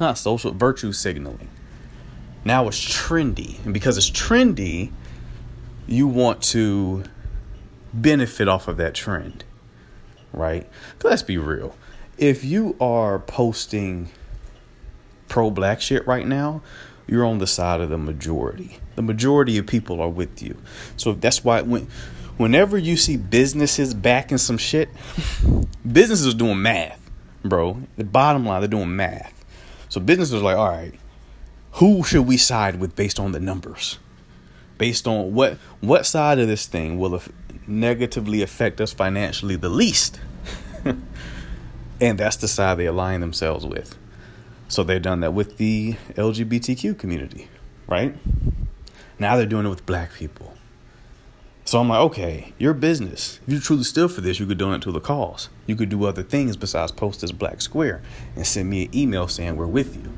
Not 0.00 0.16
social 0.16 0.52
virtue 0.52 0.92
signaling. 0.92 1.48
Now 2.48 2.66
it's 2.66 2.82
trendy, 2.82 3.62
and 3.66 3.74
because 3.74 3.98
it's 3.98 4.10
trendy, 4.10 4.90
you 5.86 6.06
want 6.06 6.42
to 6.44 7.04
benefit 7.92 8.48
off 8.48 8.68
of 8.68 8.78
that 8.78 8.94
trend, 8.94 9.44
right? 10.32 10.66
Let's 11.02 11.20
be 11.20 11.36
real. 11.36 11.76
If 12.16 12.44
you 12.44 12.74
are 12.80 13.18
posting 13.18 14.08
pro 15.28 15.50
black 15.50 15.82
shit 15.82 16.06
right 16.06 16.26
now, 16.26 16.62
you're 17.06 17.26
on 17.26 17.36
the 17.36 17.46
side 17.46 17.82
of 17.82 17.90
the 17.90 17.98
majority. 17.98 18.78
The 18.96 19.02
majority 19.02 19.58
of 19.58 19.66
people 19.66 20.00
are 20.00 20.08
with 20.08 20.42
you. 20.42 20.56
So 20.96 21.12
that's 21.12 21.44
why 21.44 21.60
when 21.60 21.86
whenever 22.38 22.78
you 22.78 22.96
see 22.96 23.18
businesses 23.18 23.92
backing 23.92 24.38
some 24.38 24.56
shit, 24.56 24.88
businesses 25.86 26.32
are 26.32 26.38
doing 26.38 26.62
math, 26.62 27.10
bro. 27.42 27.82
The 27.98 28.04
bottom 28.04 28.46
line, 28.46 28.62
they're 28.62 28.68
doing 28.68 28.96
math. 28.96 29.34
So 29.90 30.00
businesses 30.00 30.40
are 30.40 30.44
like, 30.44 30.56
all 30.56 30.70
right, 30.70 30.94
who 31.72 32.02
should 32.02 32.26
we 32.26 32.36
side 32.36 32.80
with 32.80 32.96
based 32.96 33.20
on 33.20 33.32
the 33.32 33.40
numbers? 33.40 33.98
Based 34.78 35.06
on 35.06 35.34
what 35.34 35.54
what 35.80 36.06
side 36.06 36.38
of 36.38 36.48
this 36.48 36.66
thing 36.66 36.98
will 36.98 37.20
negatively 37.66 38.42
affect 38.42 38.80
us 38.80 38.92
financially 38.92 39.56
the 39.56 39.68
least? 39.68 40.20
and 42.00 42.18
that's 42.18 42.36
the 42.36 42.48
side 42.48 42.78
they 42.78 42.86
align 42.86 43.20
themselves 43.20 43.66
with. 43.66 43.96
So 44.68 44.82
they've 44.84 45.00
done 45.00 45.20
that 45.20 45.32
with 45.32 45.56
the 45.56 45.94
LGBTQ 46.14 46.98
community, 46.98 47.48
right? 47.86 48.14
Now 49.18 49.36
they're 49.36 49.46
doing 49.46 49.66
it 49.66 49.70
with 49.70 49.86
black 49.86 50.12
people. 50.12 50.54
So 51.64 51.80
I'm 51.80 51.88
like, 51.88 52.00
okay, 52.00 52.54
your 52.56 52.72
business. 52.72 53.40
If 53.46 53.52
you 53.52 53.60
truly 53.60 53.82
stood 53.82 54.10
for 54.10 54.22
this, 54.22 54.40
you 54.40 54.46
could 54.46 54.56
donate 54.56 54.80
to 54.82 54.92
the 54.92 55.00
cause. 55.00 55.50
You 55.66 55.76
could 55.76 55.90
do 55.90 56.04
other 56.06 56.22
things 56.22 56.56
besides 56.56 56.92
post 56.92 57.20
this 57.20 57.32
black 57.32 57.60
square 57.60 58.00
and 58.34 58.46
send 58.46 58.70
me 58.70 58.86
an 58.86 58.96
email 58.96 59.28
saying 59.28 59.56
we're 59.56 59.66
with 59.66 59.94
you. 59.96 60.10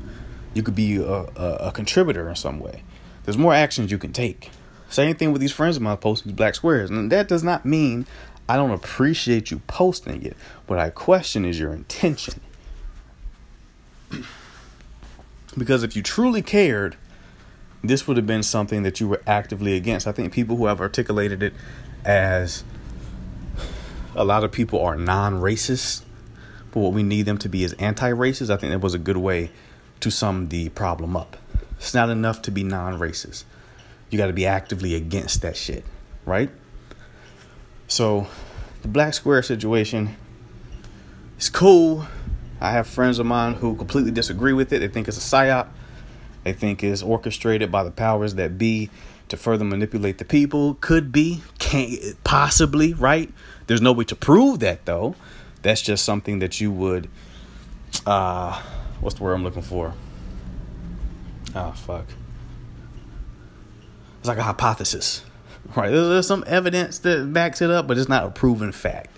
You 0.53 0.63
could 0.63 0.75
be 0.75 0.97
a, 0.97 1.03
a, 1.03 1.57
a 1.59 1.71
contributor 1.71 2.27
in 2.29 2.35
some 2.35 2.59
way. 2.59 2.83
There's 3.23 3.37
more 3.37 3.53
actions 3.53 3.91
you 3.91 3.97
can 3.97 4.13
take. 4.13 4.49
Same 4.89 5.15
thing 5.15 5.31
with 5.31 5.39
these 5.39 5.53
friends 5.53 5.77
of 5.77 5.81
mine 5.81 5.97
posting 5.97 6.31
these 6.31 6.37
black 6.37 6.55
squares. 6.55 6.89
And 6.89 7.11
that 7.11 7.27
does 7.27 7.43
not 7.43 7.65
mean 7.65 8.05
I 8.49 8.57
don't 8.57 8.71
appreciate 8.71 9.49
you 9.49 9.59
posting 9.67 10.23
it. 10.25 10.35
What 10.67 10.79
I 10.79 10.89
question 10.89 11.45
is 11.45 11.59
your 11.59 11.73
intention. 11.73 12.41
Because 15.57 15.83
if 15.83 15.97
you 15.97 16.01
truly 16.01 16.41
cared, 16.41 16.95
this 17.83 18.07
would 18.07 18.15
have 18.15 18.25
been 18.25 18.41
something 18.41 18.83
that 18.83 19.01
you 19.01 19.07
were 19.09 19.21
actively 19.27 19.75
against. 19.75 20.07
I 20.07 20.13
think 20.13 20.31
people 20.31 20.55
who 20.55 20.67
have 20.67 20.79
articulated 20.79 21.43
it 21.43 21.53
as 22.05 22.63
a 24.15 24.23
lot 24.23 24.45
of 24.45 24.51
people 24.53 24.79
are 24.79 24.95
non 24.95 25.41
racist, 25.41 26.03
but 26.71 26.79
what 26.79 26.93
we 26.93 27.03
need 27.03 27.23
them 27.23 27.37
to 27.39 27.49
be 27.49 27.65
is 27.65 27.73
anti 27.73 28.11
racist. 28.11 28.49
I 28.49 28.55
think 28.55 28.71
that 28.71 28.79
was 28.79 28.93
a 28.93 28.97
good 28.97 29.17
way 29.17 29.51
to 30.01 30.11
sum 30.11 30.49
the 30.49 30.69
problem 30.69 31.15
up. 31.15 31.37
It's 31.77 31.93
not 31.93 32.09
enough 32.09 32.41
to 32.43 32.51
be 32.51 32.63
non 32.63 32.99
racist, 32.99 33.43
you 34.09 34.17
got 34.17 34.27
to 34.27 34.33
be 34.33 34.45
actively 34.45 34.93
against 34.93 35.41
that 35.41 35.55
shit, 35.55 35.85
right? 36.25 36.49
So, 37.87 38.27
the 38.81 38.87
black 38.87 39.13
square 39.13 39.41
situation 39.41 40.15
is 41.37 41.49
cool. 41.49 42.05
I 42.59 42.71
have 42.71 42.87
friends 42.87 43.17
of 43.17 43.25
mine 43.25 43.55
who 43.55 43.75
completely 43.75 44.11
disagree 44.11 44.53
with 44.53 44.71
it. 44.71 44.79
They 44.79 44.87
think 44.87 45.07
it's 45.07 45.17
a 45.17 45.21
psyop. 45.21 45.67
They 46.43 46.53
think 46.53 46.83
it's 46.83 47.01
orchestrated 47.01 47.71
by 47.71 47.83
the 47.83 47.91
powers 47.91 48.35
that 48.35 48.57
be 48.57 48.89
to 49.29 49.37
further 49.37 49.65
manipulate 49.65 50.17
the 50.17 50.25
people. 50.25 50.75
Could 50.81 51.11
be, 51.11 51.41
can't 51.57 51.91
possibly, 52.23 52.93
right? 52.93 53.31
There's 53.67 53.81
no 53.81 53.91
way 53.91 54.03
to 54.05 54.15
prove 54.15 54.59
that 54.59 54.85
though. 54.85 55.15
That's 55.61 55.81
just 55.81 56.03
something 56.05 56.39
that 56.39 56.59
you 56.59 56.71
would 56.71 57.09
uh 58.05 58.61
what's 59.01 59.15
the 59.15 59.23
word 59.23 59.33
I'm 59.33 59.43
looking 59.43 59.61
for? 59.61 59.93
Oh 61.55 61.71
fuck. 61.71 62.05
It's 64.19 64.27
like 64.27 64.37
a 64.37 64.43
hypothesis. 64.43 65.23
Right. 65.75 65.91
There's, 65.91 66.09
there's 66.09 66.27
some 66.27 66.43
evidence 66.47 66.99
that 66.99 67.31
backs 67.31 67.61
it 67.61 67.69
up, 67.69 67.87
but 67.87 67.97
it's 67.97 68.09
not 68.09 68.25
a 68.25 68.31
proven 68.31 68.71
fact. 68.71 69.15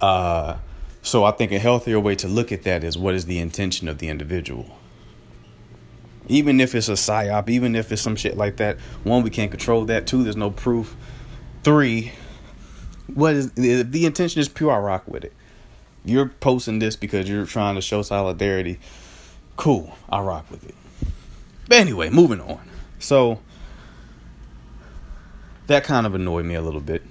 Uh 0.00 0.56
so 1.02 1.24
I 1.24 1.32
think 1.32 1.50
a 1.50 1.58
healthier 1.58 1.98
way 1.98 2.14
to 2.14 2.28
look 2.28 2.52
at 2.52 2.62
that 2.62 2.84
is 2.84 2.96
what 2.96 3.14
is 3.14 3.26
the 3.26 3.38
intention 3.38 3.88
of 3.88 3.98
the 3.98 4.08
individual. 4.08 4.78
Even 6.28 6.60
if 6.60 6.74
it's 6.76 6.88
a 6.88 6.92
psyop, 6.92 7.50
even 7.50 7.74
if 7.74 7.90
it's 7.90 8.00
some 8.00 8.14
shit 8.14 8.36
like 8.36 8.56
that, 8.58 8.78
one, 9.02 9.24
we 9.24 9.30
can't 9.30 9.50
control 9.50 9.84
that. 9.86 10.06
Two, 10.06 10.22
there's 10.22 10.36
no 10.36 10.50
proof. 10.50 10.94
Three, 11.64 12.12
what 13.12 13.34
is 13.34 13.52
if 13.56 13.90
the 13.90 14.06
intention 14.06 14.40
is 14.40 14.48
pure, 14.48 14.70
I 14.70 14.78
rock 14.78 15.08
with 15.08 15.24
it. 15.24 15.32
You're 16.04 16.28
posting 16.28 16.78
this 16.78 16.96
because 16.96 17.28
you're 17.28 17.46
trying 17.46 17.76
to 17.76 17.80
show 17.80 18.02
solidarity. 18.02 18.78
Cool, 19.56 19.96
I 20.08 20.20
rock 20.20 20.50
with 20.50 20.64
it. 20.64 20.74
But 21.68 21.78
anyway, 21.78 22.10
moving 22.10 22.40
on. 22.40 22.60
So 22.98 23.40
that 25.66 25.84
kind 25.84 26.06
of 26.06 26.14
annoyed 26.14 26.44
me 26.44 26.54
a 26.54 26.62
little 26.62 26.80
bit 26.80 27.02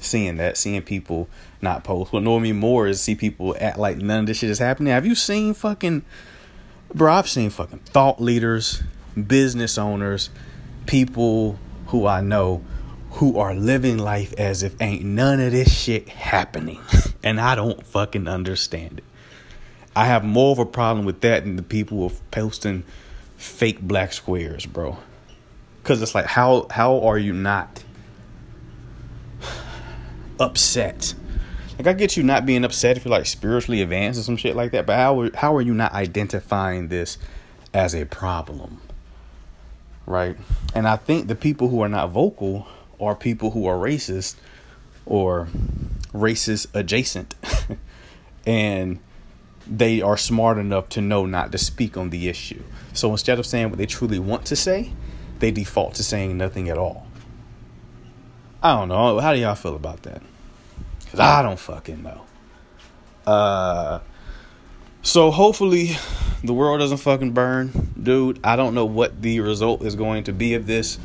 seeing 0.00 0.36
that, 0.36 0.56
seeing 0.56 0.82
people 0.82 1.28
not 1.60 1.84
post. 1.84 2.12
What 2.12 2.20
annoyed 2.20 2.42
me 2.42 2.52
more 2.52 2.86
is 2.86 3.00
see 3.00 3.14
people 3.14 3.56
act 3.60 3.78
like 3.78 3.96
none 3.98 4.20
of 4.20 4.26
this 4.26 4.38
shit 4.38 4.50
is 4.50 4.58
happening. 4.58 4.92
Have 4.92 5.06
you 5.06 5.14
seen 5.14 5.54
fucking, 5.54 6.04
bro? 6.94 7.12
I've 7.12 7.28
seen 7.28 7.50
fucking 7.50 7.80
thought 7.80 8.20
leaders, 8.20 8.82
business 9.26 9.78
owners, 9.78 10.30
people 10.86 11.58
who 11.88 12.06
I 12.06 12.20
know 12.20 12.62
who 13.16 13.38
are 13.38 13.54
living 13.54 13.98
life 13.98 14.32
as 14.38 14.62
if 14.62 14.80
ain't 14.80 15.04
none 15.04 15.40
of 15.40 15.52
this 15.52 15.72
shit 15.72 16.08
happening, 16.08 16.80
and 17.22 17.40
I 17.40 17.54
don't 17.54 17.84
fucking 17.84 18.28
understand 18.28 18.98
it. 18.98 19.04
I 19.94 20.06
have 20.06 20.24
more 20.24 20.52
of 20.52 20.58
a 20.58 20.66
problem 20.66 21.06
with 21.06 21.20
that 21.22 21.44
than 21.44 21.56
the 21.56 21.62
people 21.62 22.04
of 22.04 22.30
posting 22.30 22.84
fake 23.36 23.80
black 23.80 24.12
squares, 24.12 24.66
bro. 24.66 24.98
Cause 25.84 26.02
it's 26.02 26.14
like, 26.14 26.26
how 26.26 26.66
how 26.70 27.00
are 27.00 27.18
you 27.18 27.32
not? 27.32 27.84
upset. 30.38 31.14
Like 31.78 31.86
I 31.86 31.92
get 31.92 32.16
you 32.16 32.22
not 32.22 32.46
being 32.46 32.64
upset 32.64 32.96
if 32.96 33.04
you're 33.04 33.10
like 33.12 33.26
spiritually 33.26 33.82
advanced 33.82 34.18
or 34.18 34.22
some 34.22 34.36
shit 34.36 34.56
like 34.56 34.72
that, 34.72 34.86
but 34.86 34.96
how 34.96 35.30
how 35.34 35.54
are 35.56 35.60
you 35.60 35.74
not 35.74 35.92
identifying 35.92 36.88
this 36.88 37.18
as 37.74 37.94
a 37.94 38.06
problem? 38.06 38.80
Right? 40.06 40.36
And 40.74 40.86
I 40.86 40.96
think 40.96 41.28
the 41.28 41.34
people 41.34 41.68
who 41.68 41.82
are 41.82 41.88
not 41.88 42.10
vocal 42.10 42.66
are 43.00 43.14
people 43.14 43.50
who 43.52 43.66
are 43.66 43.76
racist 43.76 44.36
or 45.04 45.48
racist 46.12 46.66
adjacent. 46.74 47.34
and 48.46 48.98
they 49.66 50.00
are 50.00 50.16
smart 50.16 50.58
enough 50.58 50.88
to 50.90 51.00
know 51.00 51.26
not 51.26 51.52
to 51.52 51.58
speak 51.58 51.96
on 51.96 52.10
the 52.10 52.28
issue. 52.28 52.62
So 52.92 53.10
instead 53.10 53.38
of 53.38 53.46
saying 53.46 53.70
what 53.70 53.78
they 53.78 53.86
truly 53.86 54.18
want 54.18 54.46
to 54.46 54.56
say, 54.56 54.92
they 55.38 55.50
default 55.50 55.94
to 55.94 56.04
saying 56.04 56.36
nothing 56.38 56.68
at 56.68 56.78
all. 56.78 57.06
I 58.62 58.76
don't 58.76 58.88
know. 58.88 59.18
How 59.18 59.34
do 59.34 59.38
y'all 59.38 59.54
feel 59.54 59.76
about 59.76 60.02
that? 60.04 60.22
Cause 61.10 61.20
I 61.20 61.42
don't 61.42 61.58
fucking 61.58 62.02
know. 62.02 62.22
Uh, 63.26 64.00
so 65.02 65.30
hopefully 65.30 65.96
the 66.42 66.54
world 66.54 66.80
doesn't 66.80 66.98
fucking 66.98 67.32
burn, 67.32 67.92
dude. 68.00 68.40
I 68.42 68.56
don't 68.56 68.74
know 68.74 68.84
what 68.84 69.20
the 69.20 69.40
result 69.40 69.82
is 69.82 69.94
going 69.94 70.24
to 70.24 70.32
be 70.32 70.54
of 70.54 70.66
this. 70.66 70.98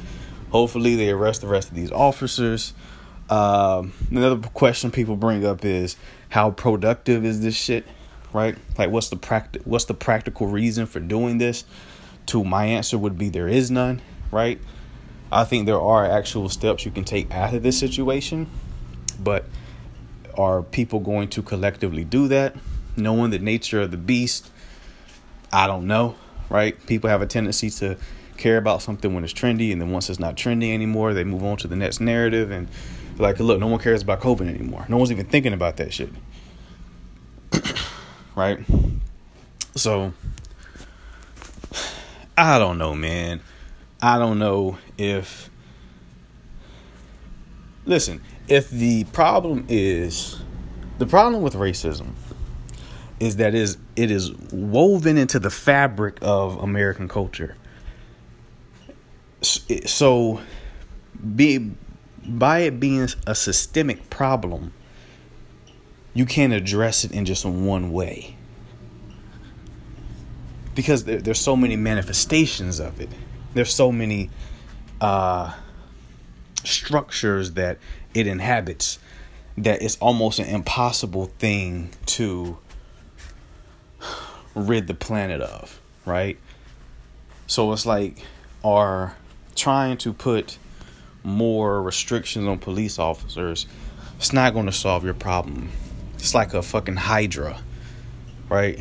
Hopefully 0.52 0.96
they 0.96 1.10
arrest 1.10 1.42
the 1.42 1.48
rest 1.48 1.70
of 1.70 1.76
these 1.76 1.92
officers. 1.92 2.74
Um, 3.30 3.94
another 4.10 4.38
question 4.50 4.92
people 4.92 5.16
bring 5.16 5.46
up 5.46 5.64
is 5.64 5.96
how 6.30 6.52
productive 6.52 7.24
is 7.24 7.42
this 7.42 7.56
shit, 7.56 7.86
right? 8.34 8.58
Like, 8.78 8.90
what's 8.90 9.10
the 9.10 9.16
practi- 9.16 9.66
What's 9.66 9.86
the 9.86 9.94
practical 9.94 10.48
reason 10.48 10.86
for 10.86 11.00
doing 11.00 11.38
this? 11.38 11.64
To 12.28 12.44
my 12.44 12.66
answer 12.66 12.98
would 12.98 13.18
be 13.18 13.30
there 13.30 13.48
is 13.48 13.72
none, 13.72 14.02
right? 14.32 14.60
I 15.32 15.46
think 15.46 15.66
there 15.66 15.80
are 15.80 16.06
actual 16.06 16.50
steps 16.50 16.84
you 16.84 16.92
can 16.92 17.06
take 17.06 17.32
out 17.32 17.54
of 17.54 17.64
this 17.64 17.80
situation, 17.80 18.50
but 19.18 19.46
are 20.38 20.62
people 20.62 21.00
going 21.00 21.30
to 21.30 21.42
collectively 21.42 22.04
do 22.04 22.28
that? 22.28 22.56
Knowing 22.98 23.32
the 23.32 23.40
nature 23.40 23.82
of 23.82 23.92
the 23.92 23.98
beast, 23.98 24.52
I 25.54 25.68
don't 25.68 25.88
know, 25.88 26.16
right? 26.50 26.86
People 26.86 27.10
have 27.10 27.22
a 27.22 27.26
tendency 27.26 27.70
to 27.70 27.98
care 28.42 28.58
about 28.58 28.82
something 28.82 29.14
when 29.14 29.24
it's 29.24 29.34
trendy, 29.34 29.72
and 29.72 29.80
then 29.80 29.92
once 29.92 30.10
it's 30.10 30.20
not 30.20 30.36
trendy 30.36 30.74
anymore, 30.74 31.14
they 31.14 31.24
move 31.24 31.44
on 31.44 31.58
to 31.58 31.68
the 31.68 31.76
next 31.76 32.00
narrative 32.02 32.52
and 32.52 32.68
like, 33.18 33.40
look, 33.40 33.60
no 33.60 33.68
one 33.68 33.80
cares 33.80 34.02
about 34.02 34.20
COVID 34.20 34.48
anymore. 34.48 34.86
No 34.90 34.98
one's 34.98 35.12
even 35.12 35.26
thinking 35.26 35.54
about 35.54 35.78
that 35.78 35.94
shit. 35.94 36.10
right? 38.36 38.60
So, 39.76 40.14
I 42.38 42.58
don't 42.58 42.78
know, 42.78 42.96
man. 42.96 43.42
I 44.02 44.18
don't 44.18 44.40
know 44.40 44.78
if. 44.98 45.50
Listen, 47.86 48.22
if 48.48 48.70
the 48.70 49.04
problem 49.06 49.66
is. 49.70 50.40
The 50.98 51.08
problem 51.08 51.42
with 51.42 51.56
racism 51.56 52.14
is 53.20 53.38
that 53.38 53.56
is 53.56 53.78
it 53.96 54.12
is 54.12 54.32
woven 54.52 55.18
into 55.18 55.40
the 55.40 55.50
fabric 55.50 56.18
of 56.22 56.58
American 56.58 57.08
culture. 57.08 57.56
So, 59.42 60.42
be 61.36 61.72
by 62.24 62.60
it 62.60 62.80
being 62.80 63.08
a 63.26 63.36
systemic 63.36 64.10
problem, 64.10 64.74
you 66.14 66.26
can't 66.26 66.54
address 66.54 67.04
it 67.04 67.12
in 67.12 67.26
just 67.26 67.46
one 67.46 67.92
way. 67.92 68.36
Because 70.76 71.04
there, 71.06 71.20
there's 71.20 71.40
so 71.40 71.56
many 71.56 71.76
manifestations 71.76 72.80
of 72.80 73.02
it. 73.02 73.10
There's 73.54 73.74
so 73.74 73.92
many 73.92 74.30
uh, 75.02 75.54
structures 76.64 77.54
that 77.54 77.78
it 78.14 78.28
inhabits 78.28 79.00
that 79.58 79.82
it's 79.82 79.98
almost 79.98 80.40
an 80.40 80.46
impossible 80.46 81.26
thing 81.26 81.90
to 82.06 82.58
rid 84.56 84.88
the 84.88 84.94
planet 84.94 85.42
of, 85.42 85.80
right? 86.06 86.38
So 87.48 87.72
it's 87.74 87.86
like, 87.86 88.26
are 88.64 89.16
trying 89.56 89.98
to 89.98 90.14
put 90.14 90.58
more 91.24 91.82
restrictions 91.82 92.48
on 92.48 92.60
police 92.60 93.00
officers, 93.00 93.68
it's 94.18 94.34
not 94.34 94.54
going 94.54 94.66
to 94.66 94.72
solve 94.72 95.04
your 95.04 95.14
problem. 95.14 95.70
It's 96.16 96.34
like 96.36 96.54
a 96.54 96.62
fucking 96.62 96.98
hydra, 96.98 97.60
right? 98.50 98.80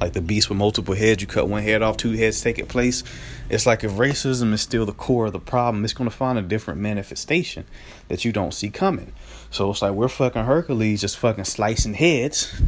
Like 0.00 0.12
the 0.12 0.20
beast 0.20 0.48
with 0.48 0.58
multiple 0.58 0.94
heads, 0.94 1.22
you 1.22 1.26
cut 1.26 1.48
one 1.48 1.62
head 1.62 1.82
off, 1.82 1.96
two 1.96 2.12
heads 2.12 2.40
take 2.40 2.58
its 2.58 2.70
place. 2.70 3.02
It's 3.48 3.66
like 3.66 3.82
if 3.82 3.92
racism 3.92 4.52
is 4.52 4.60
still 4.60 4.84
the 4.86 4.92
core 4.92 5.26
of 5.26 5.32
the 5.32 5.40
problem, 5.40 5.84
it's 5.84 5.94
going 5.94 6.10
to 6.10 6.14
find 6.14 6.38
a 6.38 6.42
different 6.42 6.80
manifestation 6.80 7.64
that 8.08 8.24
you 8.24 8.32
don't 8.32 8.52
see 8.52 8.68
coming. 8.68 9.12
So 9.50 9.70
it's 9.70 9.82
like 9.82 9.92
we're 9.92 10.08
fucking 10.08 10.44
Hercules 10.44 11.00
just 11.00 11.16
fucking 11.16 11.44
slicing 11.44 11.94
heads, 11.94 12.60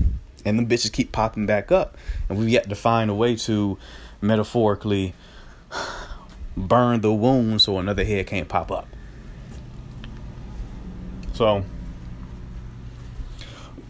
and 0.45 0.59
the 0.59 0.63
bitches 0.63 0.93
keep 0.93 1.13
popping 1.13 1.47
back 1.47 1.71
up. 1.71 1.99
And 2.29 2.39
we've 2.39 2.49
yet 2.49 2.69
to 2.69 2.75
find 2.75 3.11
a 3.11 3.15
way 3.15 3.37
to 3.37 3.77
metaphorically 4.21 5.15
burn 6.67 7.01
the 7.01 7.13
wound 7.13 7.61
so 7.63 7.79
another 7.79 8.05
head 8.05 8.27
can't 8.27 8.49
pop 8.49 8.71
up. 8.71 8.89
So 11.35 11.65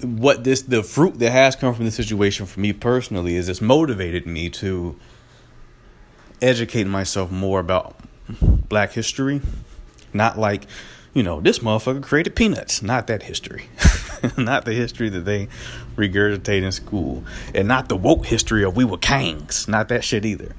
what 0.03 0.45
this 0.45 0.63
the 0.63 0.83
fruit 0.83 1.19
that 1.19 1.31
has 1.31 1.57
come 1.57 1.75
from 1.75 1.85
this 1.85 1.95
situation 1.95 2.47
for 2.47 2.61
me 2.61 2.73
personally 2.73 3.37
is 3.37 3.49
it's 3.49 3.61
motivated 3.61 4.27
me 4.27 4.49
to 4.51 4.97
educate 6.41 6.85
myself 6.85 7.31
more 7.31 7.61
about 7.61 7.97
black 8.69 8.93
history. 8.93 9.41
Not 10.13 10.39
like, 10.39 10.67
you 11.15 11.23
know, 11.23 11.41
this 11.41 11.59
motherfucker 11.59 12.03
created 12.03 12.37
peanuts. 12.37 12.83
Not 12.83 13.07
that 13.09 13.25
history. 13.25 13.67
not 14.37 14.65
the 14.65 14.73
history 14.73 15.09
that 15.11 15.25
they 15.25 15.49
regurgitate 15.97 16.63
in 16.63 16.73
school. 16.73 17.25
And 17.55 17.69
not 17.69 17.89
the 17.89 17.97
woke 17.97 18.27
history 18.27 18.65
of 18.65 18.77
we 18.77 18.85
were 18.85 18.99
kings. 18.99 19.69
Not 19.69 19.89
that 19.89 20.05
shit 20.05 20.25
either 20.25 20.55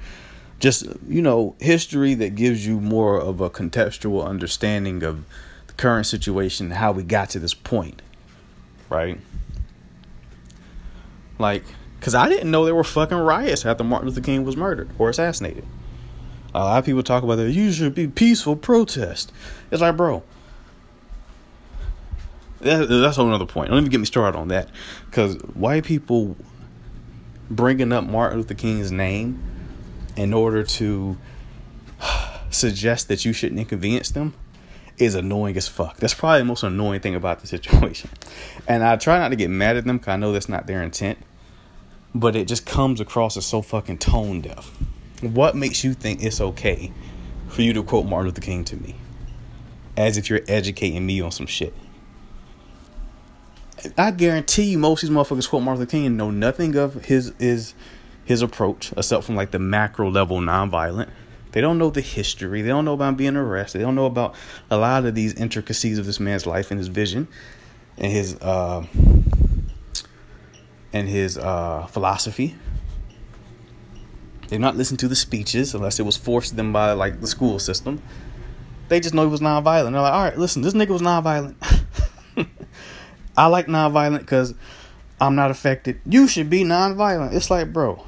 just 0.60 0.86
you 1.08 1.20
know 1.20 1.56
history 1.58 2.14
that 2.14 2.34
gives 2.36 2.64
you 2.66 2.80
more 2.80 3.20
of 3.20 3.40
a 3.40 3.50
contextual 3.50 4.24
understanding 4.24 5.02
of 5.02 5.24
the 5.66 5.72
current 5.72 6.06
situation 6.06 6.66
and 6.66 6.74
how 6.74 6.92
we 6.92 7.02
got 7.02 7.30
to 7.30 7.38
this 7.38 7.54
point 7.54 8.02
right? 8.88 9.18
Like 11.38 11.64
because 11.98 12.14
i 12.14 12.28
didn't 12.28 12.50
know 12.50 12.64
there 12.64 12.74
were 12.74 12.84
fucking 12.84 13.16
riots 13.16 13.64
after 13.64 13.84
martin 13.84 14.08
luther 14.08 14.20
king 14.20 14.44
was 14.44 14.56
murdered 14.56 14.90
or 14.98 15.08
assassinated. 15.08 15.64
A 16.52 16.58
lot 16.58 16.78
of 16.78 16.84
people 16.84 17.04
talk 17.04 17.22
about 17.22 17.36
that. 17.36 17.52
You 17.52 17.70
should 17.70 17.94
be 17.94 18.08
peaceful 18.08 18.56
protest. 18.56 19.32
It's 19.70 19.80
like 19.80 19.96
bro 19.96 20.22
that, 22.60 22.88
that's 22.88 23.16
a 23.16 23.24
whole 23.24 23.46
point. 23.46 23.70
Don't 23.70 23.78
even 23.78 23.90
get 23.90 23.98
me 23.98 24.06
started 24.06 24.36
on 24.36 24.48
that. 24.48 24.68
Because 25.06 25.36
white 25.54 25.84
people 25.84 26.36
bringing 27.50 27.92
up 27.92 28.04
martin 28.04 28.38
luther 28.38 28.54
king's 28.54 28.92
name 28.92 29.42
in 30.20 30.34
order 30.34 30.62
to 30.62 31.16
suggest 32.50 33.08
that 33.08 33.24
you 33.24 33.32
shouldn't 33.32 33.58
inconvenience 33.58 34.10
them 34.10 34.34
is 34.98 35.14
annoying 35.14 35.56
as 35.56 35.66
fuck. 35.66 35.96
That's 35.96 36.12
probably 36.12 36.40
the 36.40 36.44
most 36.44 36.62
annoying 36.62 37.00
thing 37.00 37.14
about 37.14 37.40
the 37.40 37.46
situation. 37.46 38.10
And 38.68 38.84
I 38.84 38.96
try 38.96 39.18
not 39.18 39.30
to 39.30 39.36
get 39.36 39.48
mad 39.48 39.78
at 39.78 39.84
them 39.84 39.96
because 39.96 40.12
I 40.12 40.16
know 40.16 40.32
that's 40.32 40.48
not 40.48 40.66
their 40.66 40.82
intent. 40.82 41.18
But 42.14 42.36
it 42.36 42.48
just 42.48 42.66
comes 42.66 43.00
across 43.00 43.36
as 43.38 43.46
so 43.46 43.62
fucking 43.62 43.98
tone 43.98 44.42
deaf. 44.42 44.76
What 45.22 45.56
makes 45.56 45.84
you 45.84 45.94
think 45.94 46.22
it's 46.22 46.40
okay 46.40 46.92
for 47.48 47.62
you 47.62 47.72
to 47.72 47.82
quote 47.82 48.04
Martin 48.04 48.26
Luther 48.26 48.42
King 48.42 48.64
to 48.64 48.76
me? 48.76 48.96
As 49.96 50.18
if 50.18 50.28
you're 50.28 50.40
educating 50.48 51.06
me 51.06 51.20
on 51.22 51.30
some 51.30 51.46
shit. 51.46 51.72
I 53.96 54.10
guarantee 54.10 54.64
you 54.64 54.78
most 54.78 55.02
of 55.02 55.08
these 55.08 55.16
motherfuckers 55.16 55.48
quote 55.48 55.62
Martin 55.62 55.80
Luther 55.80 55.90
King 55.90 56.06
and 56.06 56.16
know 56.18 56.30
nothing 56.30 56.76
of 56.76 57.06
his 57.06 57.32
his 57.38 57.72
his 58.30 58.42
approach, 58.42 58.92
except 58.96 59.24
from 59.24 59.34
like 59.34 59.50
the 59.50 59.58
macro 59.58 60.08
level 60.08 60.38
nonviolent. 60.38 61.10
They 61.50 61.60
don't 61.60 61.78
know 61.78 61.90
the 61.90 62.00
history. 62.00 62.62
They 62.62 62.68
don't 62.68 62.84
know 62.84 62.92
about 62.92 63.16
being 63.16 63.34
arrested. 63.34 63.78
They 63.78 63.82
don't 63.82 63.96
know 63.96 64.06
about 64.06 64.36
a 64.70 64.76
lot 64.78 65.04
of 65.04 65.16
these 65.16 65.34
intricacies 65.34 65.98
of 65.98 66.06
this 66.06 66.20
man's 66.20 66.46
life 66.46 66.70
and 66.70 66.78
his 66.78 66.86
vision 66.86 67.26
and 67.98 68.12
his 68.12 68.36
uh 68.36 68.86
and 70.92 71.08
his 71.08 71.38
uh 71.38 71.86
philosophy. 71.86 72.54
They've 74.46 74.60
not 74.60 74.76
listened 74.76 75.00
to 75.00 75.08
the 75.08 75.16
speeches 75.16 75.74
unless 75.74 75.98
it 75.98 76.04
was 76.04 76.16
forced 76.16 76.50
to 76.50 76.54
them 76.54 76.72
by 76.72 76.92
like 76.92 77.20
the 77.20 77.26
school 77.26 77.58
system. 77.58 78.00
They 78.88 79.00
just 79.00 79.12
know 79.12 79.22
he 79.22 79.28
was 79.28 79.40
nonviolent. 79.40 79.90
They're 79.90 80.02
like, 80.02 80.12
all 80.12 80.22
right, 80.22 80.38
listen, 80.38 80.62
this 80.62 80.74
nigga 80.74 80.90
was 80.90 81.02
nonviolent. 81.02 81.56
I 83.36 83.46
like 83.46 83.66
nonviolent 83.66 84.20
because 84.20 84.54
I'm 85.20 85.34
not 85.34 85.50
affected. 85.50 86.00
You 86.06 86.28
should 86.28 86.48
be 86.48 86.62
nonviolent. 86.62 87.34
It's 87.34 87.50
like, 87.50 87.72
bro, 87.72 88.06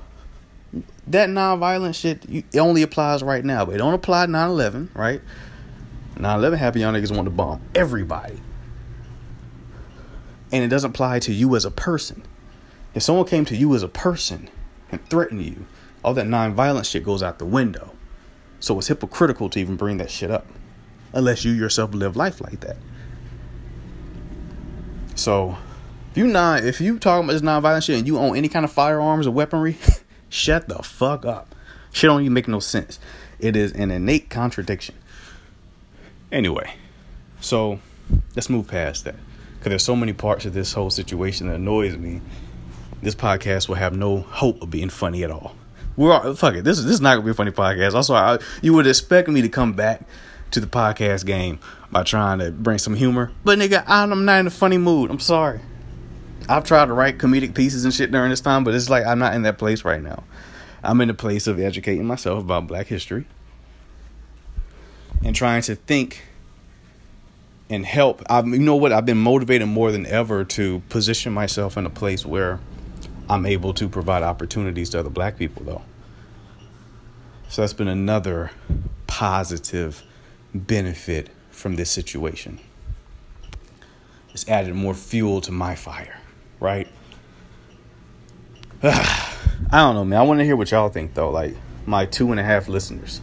that 1.09 1.29
nonviolent 1.29 1.95
shit 1.95 2.25
it 2.29 2.59
only 2.59 2.83
applies 2.83 3.23
right 3.23 3.45
now, 3.45 3.65
but 3.65 3.75
it 3.75 3.79
don't 3.79 3.95
apply 3.95 4.27
9/11, 4.27 4.89
right? 4.95 5.21
9/11 6.17 6.59
happened, 6.59 6.83
y'all 6.83 6.93
niggas 6.93 7.15
want 7.15 7.27
to 7.27 7.31
bomb 7.31 7.61
everybody, 7.75 8.41
and 10.53 10.63
it 10.63 10.69
doesn't 10.69 10.91
apply 10.91 11.19
to 11.21 11.33
you 11.33 11.57
as 11.57 11.65
a 11.65 11.71
person. 11.71 12.23
If 12.95 13.03
someone 13.03 13.27
came 13.27 13.45
to 13.47 13.57
you 13.57 13.75
as 13.75 13.83
a 13.83 13.89
person 13.89 14.49
and 14.91 15.05
threatened 15.09 15.43
you, 15.45 15.67
all 16.05 16.15
that 16.15 16.27
nonviolent 16.27 16.85
shit 16.91 17.05
goes 17.05 17.23
out 17.23 17.39
the 17.39 17.47
window. 17.47 17.93
So 18.61 18.79
it's 18.79 18.89
hypocritical 18.89 19.49
to 19.51 19.59
even 19.59 19.77
bring 19.77 19.97
that 19.97 20.11
shit 20.11 20.31
up, 20.31 20.47
unless 21.13 21.45
you 21.45 21.53
yourself 21.53 21.95
live 21.95 22.17
life 22.17 22.41
like 22.41 22.61
that. 22.61 22.77
So, 25.15 25.57
if 26.11 26.17
you 26.17 26.27
not 26.27 26.65
if 26.65 26.81
you 26.81 26.99
talking 26.99 27.25
about 27.25 27.33
this 27.33 27.43
nonviolent 27.43 27.85
shit 27.85 27.99
and 27.99 28.07
you 28.07 28.19
own 28.19 28.37
any 28.37 28.49
kind 28.49 28.65
of 28.65 28.73
firearms 28.73 29.27
or 29.27 29.33
weaponry. 29.33 29.79
Shut 30.33 30.67
the 30.67 30.77
fuck 30.77 31.27
up. 31.27 31.55
Shit 31.93 32.09
don't 32.09 32.23
even 32.23 32.33
make 32.33 32.49
no 32.49 32.59
sense. 32.59 32.99
It 33.39 33.55
is 33.55 33.71
an 33.73 33.91
innate 33.91 34.31
contradiction. 34.31 34.95
Anyway, 36.33 36.75
so 37.43 37.81
let's 38.35 38.49
move 38.49 38.67
past 38.67 39.05
that. 39.05 39.17
Because 39.59 39.69
there's 39.69 39.85
so 39.85 39.95
many 39.95 40.15
parts 40.15 40.47
of 40.47 40.55
this 40.55 40.73
whole 40.73 40.89
situation 40.89 41.49
that 41.49 41.57
annoys 41.57 41.99
me. 41.99 42.23
This 43.03 43.15
podcast 43.15 43.69
will 43.69 43.75
have 43.75 43.95
no 43.95 44.21
hope 44.21 44.63
of 44.63 44.71
being 44.71 44.89
funny 44.89 45.23
at 45.23 45.31
all. 45.31 45.55
We're 45.99 46.15
all, 46.15 46.35
fuck 46.35 46.55
it. 46.55 46.65
This 46.65 46.79
is 46.79 46.87
this 46.87 46.95
is 46.95 47.03
not 47.03 47.17
gonna 47.17 47.27
be 47.27 47.33
a 47.33 47.35
funny 47.35 47.51
podcast. 47.51 47.93
Also, 47.93 48.15
I, 48.15 48.39
you 48.63 48.73
would 48.73 48.87
expect 48.87 49.29
me 49.29 49.43
to 49.43 49.51
come 49.51 49.75
back 49.75 50.01
to 50.53 50.61
the 50.61 50.67
podcast 50.67 51.27
game 51.27 51.61
by 51.91 52.05
trying 52.05 52.39
to 52.39 52.51
bring 52.51 52.79
some 52.79 52.95
humor. 52.95 53.33
But 53.45 53.59
nigga, 53.59 53.85
I'm 53.87 54.25
not 54.25 54.41
in 54.41 54.47
a 54.47 54.51
funny 54.51 54.79
mood. 54.79 55.11
I'm 55.11 55.21
sorry. 55.21 55.61
I've 56.49 56.65
tried 56.65 56.87
to 56.87 56.93
write 56.93 57.19
comedic 57.19 57.55
pieces 57.55 57.85
and 57.85 57.93
shit 57.93 58.11
during 58.11 58.31
this 58.31 58.41
time, 58.41 58.65
but 58.65 58.75
it's 58.75 58.91
like 58.91 59.07
I'm 59.07 59.19
not 59.19 59.35
in 59.35 59.43
that 59.43 59.59
place 59.59 59.85
right 59.85 60.03
now. 60.03 60.25
I'm 60.83 61.01
in 61.01 61.11
a 61.11 61.15
place 61.15 61.47
of 61.47 61.61
educating 61.61 62.05
myself 62.05 62.41
about 62.41 62.67
black 62.67 62.87
history 62.87 63.25
and 65.25 65.35
trying 65.35 65.63
to 65.63 65.77
think 65.77 66.23
and 67.71 67.87
help. 67.87 68.23
I, 68.29 68.41
you 68.41 68.59
know 68.59 68.77
what? 68.77 68.93
I've 68.93 69.07
been 69.07 69.19
motivated 69.19 69.69
more 69.69 69.93
than 69.93 70.07
ever 70.07 70.45
to 70.45 70.81
position 70.89 71.33
myself 71.33 71.77
in 71.77 71.87
a 71.87 71.91
place 71.91 72.27
where 72.27 72.61
I'm 73.31 73.47
able 73.47 73.73
to 73.75 73.89
provide 73.89 74.23
opportunities 74.23 74.91
to 74.91 75.01
other 75.01 75.11
black 75.11 75.39
people, 75.39 75.65
though. 75.65 75.83
So 77.49 77.63
that's 77.63 77.73
been 77.73 77.89
another 77.89 78.51
positive 79.07 80.03
benefit 80.55 81.31
from 81.51 81.77
this 81.77 81.91
situation. 81.91 82.59
It's 84.33 84.49
added 84.49 84.75
more 84.75 84.95
fuel 84.95 85.41
to 85.43 85.53
my 85.53 85.75
fire, 85.75 86.19
right? 86.63 86.89
I 88.83 89.29
don't 89.71 89.95
know, 89.95 90.05
man. 90.05 90.19
I 90.19 90.23
want 90.23 90.39
to 90.41 90.45
hear 90.45 90.57
what 90.57 90.71
y'all 90.71 90.89
think, 90.89 91.15
though. 91.15 91.31
Like 91.31 91.57
my 91.85 92.07
two 92.07 92.31
and 92.31 92.41
a 92.41 92.43
half 92.43 92.69
listeners. 92.69 93.21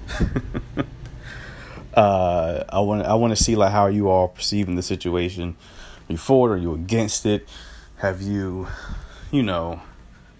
uh, 1.93 2.63
I 2.69 2.80
want 2.82 3.06
I 3.06 3.15
want 3.15 3.36
to 3.36 3.41
see 3.41 3.56
like 3.56 3.71
how 3.71 3.88
you 3.88 4.10
all 4.10 4.28
perceiving 4.28 4.75
the 4.75 4.84
situation. 4.84 5.56
Are 6.10 6.13
you 6.13 6.17
for 6.17 6.49
it? 6.49 6.54
Are 6.54 6.62
you 6.62 6.73
against 6.73 7.25
it? 7.25 7.47
Have 7.97 8.21
you, 8.21 8.67
you 9.32 9.43
know, 9.43 9.82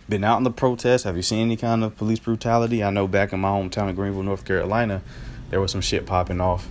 been 0.08 0.24
out 0.24 0.38
in 0.38 0.44
the 0.44 0.52
protests? 0.52 1.04
Have 1.04 1.16
you 1.16 1.22
seen 1.22 1.42
any 1.42 1.58
kind 1.58 1.84
of 1.84 1.96
police 1.98 2.20
brutality? 2.20 2.84
I 2.84 2.90
know 2.90 3.08
back 3.08 3.34
in 3.34 3.40
my 3.40 3.50
hometown 3.50 3.90
of 3.90 3.96
Greenville, 3.96 4.24
North 4.24 4.46
Carolina, 4.46 5.02
there 5.50 5.62
was 5.62 5.72
some 5.72 5.82
shit 5.82 6.06
popping 6.06 6.42
off. 6.42 6.68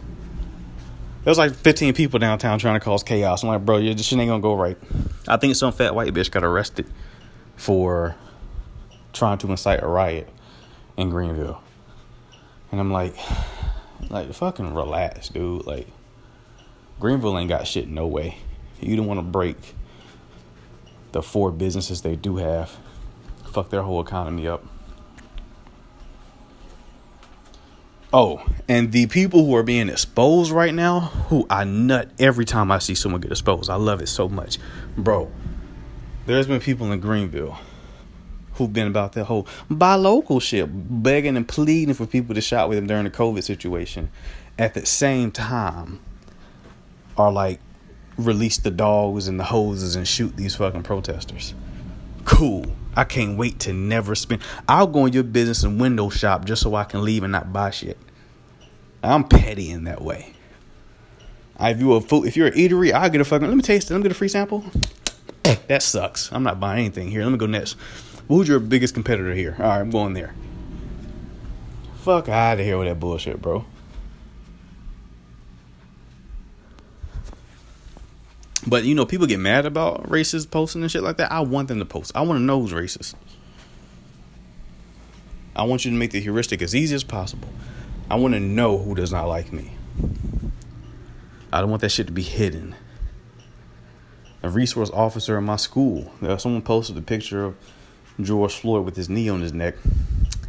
There 1.28 1.30
was 1.30 1.36
like 1.36 1.52
15 1.52 1.92
people 1.92 2.18
downtown 2.18 2.58
trying 2.58 2.76
to 2.76 2.80
cause 2.80 3.02
chaos. 3.02 3.42
I'm 3.42 3.50
like, 3.50 3.62
bro, 3.62 3.82
this 3.82 4.06
shit 4.06 4.18
ain't 4.18 4.30
gonna 4.30 4.40
go 4.40 4.54
right. 4.54 4.78
I 5.28 5.36
think 5.36 5.56
some 5.56 5.74
fat 5.74 5.94
white 5.94 6.14
bitch 6.14 6.30
got 6.30 6.42
arrested 6.42 6.86
for 7.54 8.16
trying 9.12 9.36
to 9.36 9.50
incite 9.50 9.82
a 9.82 9.86
riot 9.86 10.26
in 10.96 11.10
Greenville. 11.10 11.62
And 12.72 12.80
I'm 12.80 12.90
like, 12.90 13.14
like 14.08 14.32
fucking 14.32 14.72
relax, 14.72 15.28
dude. 15.28 15.66
Like 15.66 15.88
Greenville 16.98 17.38
ain't 17.38 17.50
got 17.50 17.66
shit 17.66 17.88
no 17.88 18.06
way. 18.06 18.38
You 18.80 18.96
don't 18.96 19.06
want 19.06 19.18
to 19.18 19.22
break 19.22 19.74
the 21.12 21.22
four 21.22 21.50
businesses 21.50 22.00
they 22.00 22.16
do 22.16 22.38
have 22.38 22.74
fuck 23.44 23.68
their 23.68 23.82
whole 23.82 24.00
economy 24.00 24.48
up. 24.48 24.64
Oh, 28.12 28.42
and 28.68 28.90
the 28.92 29.06
people 29.06 29.44
who 29.44 29.54
are 29.56 29.62
being 29.62 29.90
exposed 29.90 30.50
right 30.50 30.74
now, 30.74 31.00
who 31.28 31.46
I 31.50 31.64
nut 31.64 32.10
every 32.18 32.46
time 32.46 32.72
I 32.72 32.78
see 32.78 32.94
someone 32.94 33.20
get 33.20 33.30
exposed. 33.30 33.68
I 33.68 33.74
love 33.74 34.00
it 34.00 34.06
so 34.06 34.28
much. 34.28 34.58
Bro, 34.96 35.30
there's 36.24 36.46
been 36.46 36.60
people 36.60 36.90
in 36.90 37.00
Greenville 37.00 37.58
who've 38.54 38.72
been 38.72 38.86
about 38.86 39.12
that 39.12 39.24
whole 39.24 39.46
buy 39.70 39.94
local 39.94 40.40
shit, 40.40 40.68
begging 41.02 41.36
and 41.36 41.46
pleading 41.46 41.94
for 41.94 42.06
people 42.06 42.34
to 42.34 42.40
shop 42.40 42.68
with 42.68 42.78
them 42.78 42.86
during 42.86 43.04
the 43.04 43.10
COVID 43.10 43.44
situation. 43.44 44.10
At 44.58 44.74
the 44.74 44.86
same 44.86 45.30
time, 45.30 46.00
are 47.18 47.30
like 47.30 47.60
release 48.16 48.58
the 48.58 48.70
dogs 48.70 49.28
and 49.28 49.38
the 49.38 49.44
hoses 49.44 49.96
and 49.96 50.06
shoot 50.06 50.36
these 50.36 50.56
fucking 50.56 50.82
protesters. 50.82 51.54
Cool. 52.24 52.66
I 52.98 53.04
can't 53.04 53.38
wait 53.38 53.61
to 53.61 53.72
never 53.72 54.16
spend. 54.16 54.42
I'll 54.68 54.88
go 54.88 55.06
in 55.06 55.12
your 55.12 55.22
business 55.22 55.62
and 55.62 55.80
window 55.80 56.08
shop 56.08 56.44
just 56.44 56.62
so 56.62 56.74
I 56.74 56.82
can 56.82 57.04
leave 57.04 57.22
and 57.22 57.30
not 57.30 57.52
buy 57.52 57.70
shit. 57.70 57.96
I'm 59.04 59.22
petty 59.22 59.70
in 59.70 59.84
that 59.84 60.02
way. 60.02 60.34
If 61.61 61.78
you 61.78 61.92
a 61.92 62.00
food, 62.00 62.26
if 62.26 62.37
you're 62.37 62.48
an 62.48 62.54
eatery, 62.54 62.90
I'll 62.92 63.08
get 63.08 63.20
a 63.20 63.24
fucking. 63.24 63.46
Let 63.46 63.56
me 63.56 63.62
taste 63.62 63.88
it. 63.88 63.94
Let 63.94 63.98
me 63.98 64.02
get 64.02 64.11
a 64.11 64.16
free 64.16 64.26
sample. 64.26 64.64
That 65.68 65.84
sucks. 65.84 66.32
I'm 66.32 66.42
not 66.42 66.58
buying 66.58 66.80
anything 66.80 67.08
here. 67.08 67.22
Let 67.22 67.30
me 67.30 67.38
go 67.38 67.46
next. 67.46 67.76
Who's 68.26 68.48
your 68.48 68.58
biggest 68.58 68.94
competitor 68.94 69.32
here? 69.32 69.54
All 69.61 69.66
right, 69.66 69.78
I'm 69.78 69.90
going 69.90 70.14
there. 70.14 70.34
Fuck 71.98 72.28
out 72.28 72.58
of 72.58 72.66
here 72.66 72.78
with 72.78 72.88
that 72.88 72.98
bullshit, 72.98 73.40
bro. 73.40 73.64
But 78.66 78.84
you 78.84 78.94
know, 78.94 79.06
people 79.06 79.26
get 79.26 79.38
mad 79.38 79.66
about 79.66 80.08
racist 80.08 80.50
posting 80.50 80.82
and 80.82 80.90
shit 80.90 81.02
like 81.02 81.16
that. 81.18 81.32
I 81.32 81.40
want 81.40 81.68
them 81.68 81.78
to 81.78 81.84
post. 81.84 82.12
I 82.14 82.22
want 82.22 82.38
to 82.38 82.42
know 82.42 82.60
who's 82.60 82.72
racist. 82.72 83.14
I 85.54 85.64
want 85.64 85.84
you 85.84 85.90
to 85.90 85.96
make 85.96 86.10
the 86.10 86.20
heuristic 86.20 86.62
as 86.62 86.74
easy 86.74 86.94
as 86.94 87.04
possible. 87.04 87.48
I 88.10 88.16
want 88.16 88.34
to 88.34 88.40
know 88.40 88.78
who 88.78 88.94
does 88.94 89.12
not 89.12 89.26
like 89.26 89.52
me. 89.52 89.72
I 91.52 91.60
don't 91.60 91.70
want 91.70 91.82
that 91.82 91.90
shit 91.90 92.06
to 92.06 92.12
be 92.12 92.22
hidden. 92.22 92.74
A 94.42 94.48
resource 94.48 94.90
officer 94.90 95.36
in 95.36 95.44
my 95.44 95.56
school, 95.56 96.12
uh, 96.22 96.36
someone 96.36 96.62
posted 96.62 96.96
a 96.96 97.02
picture 97.02 97.44
of 97.44 97.56
George 98.20 98.54
Floyd 98.54 98.84
with 98.84 98.96
his 98.96 99.08
knee 99.08 99.28
on 99.28 99.40
his 99.40 99.52
neck, 99.52 99.74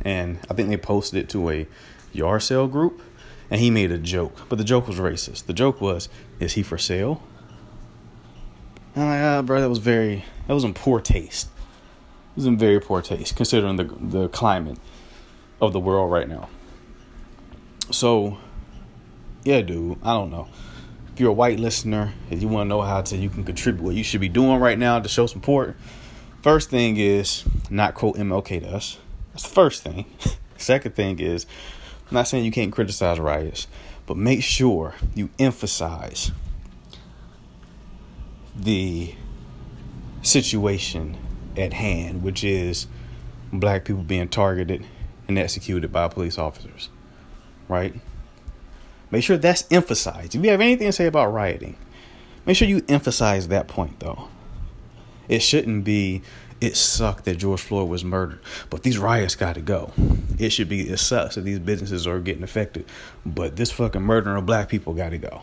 and 0.03 0.39
I 0.49 0.53
think 0.53 0.69
they 0.69 0.77
posted 0.77 1.23
it 1.23 1.29
to 1.29 1.49
a 1.49 1.67
yard 2.13 2.43
sale 2.43 2.67
group, 2.67 3.01
and 3.49 3.59
he 3.59 3.71
made 3.71 3.91
a 3.91 3.97
joke, 3.97 4.47
but 4.47 4.57
the 4.57 4.63
joke 4.63 4.87
was 4.87 4.97
racist. 4.97 5.45
The 5.45 5.53
joke 5.53 5.81
was, 5.81 6.07
"Is 6.39 6.53
he 6.53 6.63
for 6.63 6.77
sale?" 6.77 7.23
I'm 9.01 9.09
like, 9.09 9.21
ah, 9.21 9.41
bro, 9.41 9.62
that 9.62 9.69
was 9.69 9.79
very, 9.79 10.25
that 10.47 10.53
was 10.53 10.63
in 10.63 10.73
poor 10.73 10.99
taste. 10.99 11.47
It 11.47 12.35
was 12.35 12.45
in 12.45 12.57
very 12.57 12.79
poor 12.79 13.01
taste 13.01 13.35
considering 13.35 13.75
the 13.75 13.83
the 13.83 14.29
climate 14.29 14.77
of 15.62 15.73
the 15.73 15.79
world 15.79 16.12
right 16.12 16.27
now. 16.27 16.49
So, 17.91 18.38
yeah, 19.43 19.62
dude, 19.62 19.97
I 20.03 20.13
don't 20.13 20.31
know. 20.31 20.47
If 21.13 21.19
you're 21.19 21.31
a 21.31 21.33
white 21.33 21.59
listener 21.59 22.13
and 22.29 22.41
you 22.41 22.47
want 22.47 22.67
to 22.67 22.69
know 22.69 22.81
how 22.81 23.01
to, 23.01 23.17
you 23.17 23.29
can 23.29 23.43
contribute 23.43 23.83
what 23.83 23.95
you 23.95 24.03
should 24.03 24.21
be 24.21 24.29
doing 24.29 24.59
right 24.59 24.77
now 24.77 24.99
to 24.99 25.09
show 25.09 25.25
support. 25.25 25.75
First 26.41 26.69
thing 26.69 26.97
is 26.97 27.43
not 27.69 27.93
quote 27.93 28.15
MLK 28.15 28.62
to 28.62 28.69
us. 28.69 28.97
That's 29.33 29.43
the 29.43 29.49
first 29.49 29.83
thing. 29.83 30.05
Second 30.57 30.95
thing 30.95 31.19
is, 31.19 31.45
I'm 32.09 32.15
not 32.15 32.27
saying 32.27 32.45
you 32.45 32.51
can't 32.51 32.71
criticize 32.71 33.19
riots, 33.19 33.67
but 34.05 34.17
make 34.17 34.43
sure 34.43 34.95
you 35.15 35.29
emphasize 35.39 36.31
the 38.63 39.13
situation 40.21 41.17
at 41.57 41.73
hand, 41.73 42.23
which 42.23 42.43
is 42.43 42.87
black 43.51 43.85
people 43.85 44.03
being 44.03 44.27
targeted 44.27 44.85
and 45.27 45.37
executed 45.37 45.91
by 45.91 46.07
police 46.07 46.37
officers. 46.37 46.89
Right? 47.67 47.93
Make 49.11 49.23
sure 49.23 49.37
that's 49.37 49.65
emphasized. 49.71 50.35
If 50.35 50.43
you 50.43 50.51
have 50.51 50.61
anything 50.61 50.87
to 50.87 50.91
say 50.91 51.05
about 51.05 51.33
rioting, 51.33 51.77
make 52.45 52.57
sure 52.57 52.67
you 52.67 52.83
emphasize 52.87 53.47
that 53.47 53.67
point, 53.67 53.99
though. 53.99 54.27
It 55.27 55.39
shouldn't 55.39 55.83
be, 55.83 56.21
it 56.59 56.75
sucked 56.75 57.25
that 57.25 57.37
George 57.37 57.61
Floyd 57.61 57.89
was 57.89 58.03
murdered, 58.03 58.39
but 58.69 58.83
these 58.83 58.97
riots 58.97 59.35
got 59.35 59.55
to 59.55 59.61
go. 59.61 59.93
It 60.37 60.49
should 60.49 60.69
be, 60.69 60.89
it 60.89 60.97
sucks 60.97 61.35
that 61.35 61.41
these 61.41 61.59
businesses 61.59 62.07
are 62.07 62.19
getting 62.19 62.43
affected, 62.43 62.85
but 63.25 63.55
this 63.55 63.71
fucking 63.71 64.01
murdering 64.01 64.37
of 64.37 64.45
black 64.45 64.69
people 64.69 64.93
got 64.93 65.09
to 65.09 65.17
go 65.17 65.41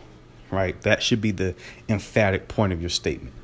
right? 0.51 0.81
That 0.83 1.03
should 1.03 1.21
be 1.21 1.31
the 1.31 1.55
emphatic 1.89 2.49
point 2.49 2.73
of 2.73 2.81
your 2.81 2.91
statement. 2.91 3.35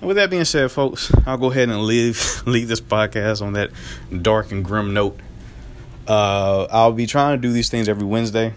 And 0.00 0.08
with 0.08 0.16
that 0.16 0.30
being 0.30 0.44
said, 0.44 0.70
folks, 0.72 1.12
I'll 1.26 1.38
go 1.38 1.50
ahead 1.50 1.68
and 1.68 1.84
leave 1.84 2.42
leave 2.46 2.68
this 2.68 2.80
podcast 2.80 3.40
on 3.40 3.52
that 3.52 3.70
dark 4.22 4.50
and 4.50 4.64
grim 4.64 4.92
note. 4.92 5.18
Uh, 6.08 6.66
I'll 6.70 6.92
be 6.92 7.06
trying 7.06 7.38
to 7.38 7.40
do 7.40 7.52
these 7.52 7.68
things 7.68 7.88
every 7.88 8.04
Wednesday. 8.04 8.52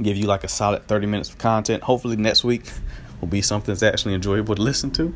Give 0.00 0.16
you 0.16 0.26
like 0.26 0.44
a 0.44 0.48
solid 0.48 0.86
30 0.86 1.06
minutes 1.06 1.28
of 1.28 1.36
content. 1.36 1.82
Hopefully 1.82 2.16
next 2.16 2.42
week 2.42 2.64
will 3.20 3.28
be 3.28 3.42
something 3.42 3.74
that's 3.74 3.82
actually 3.82 4.14
enjoyable 4.14 4.54
to 4.54 4.62
listen 4.62 4.90
to. 4.92 5.14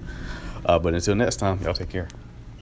Uh, 0.66 0.78
but 0.78 0.92
until 0.92 1.14
next 1.14 1.36
time, 1.36 1.60
y'all 1.62 1.72
take 1.72 1.88
care. 1.88 2.08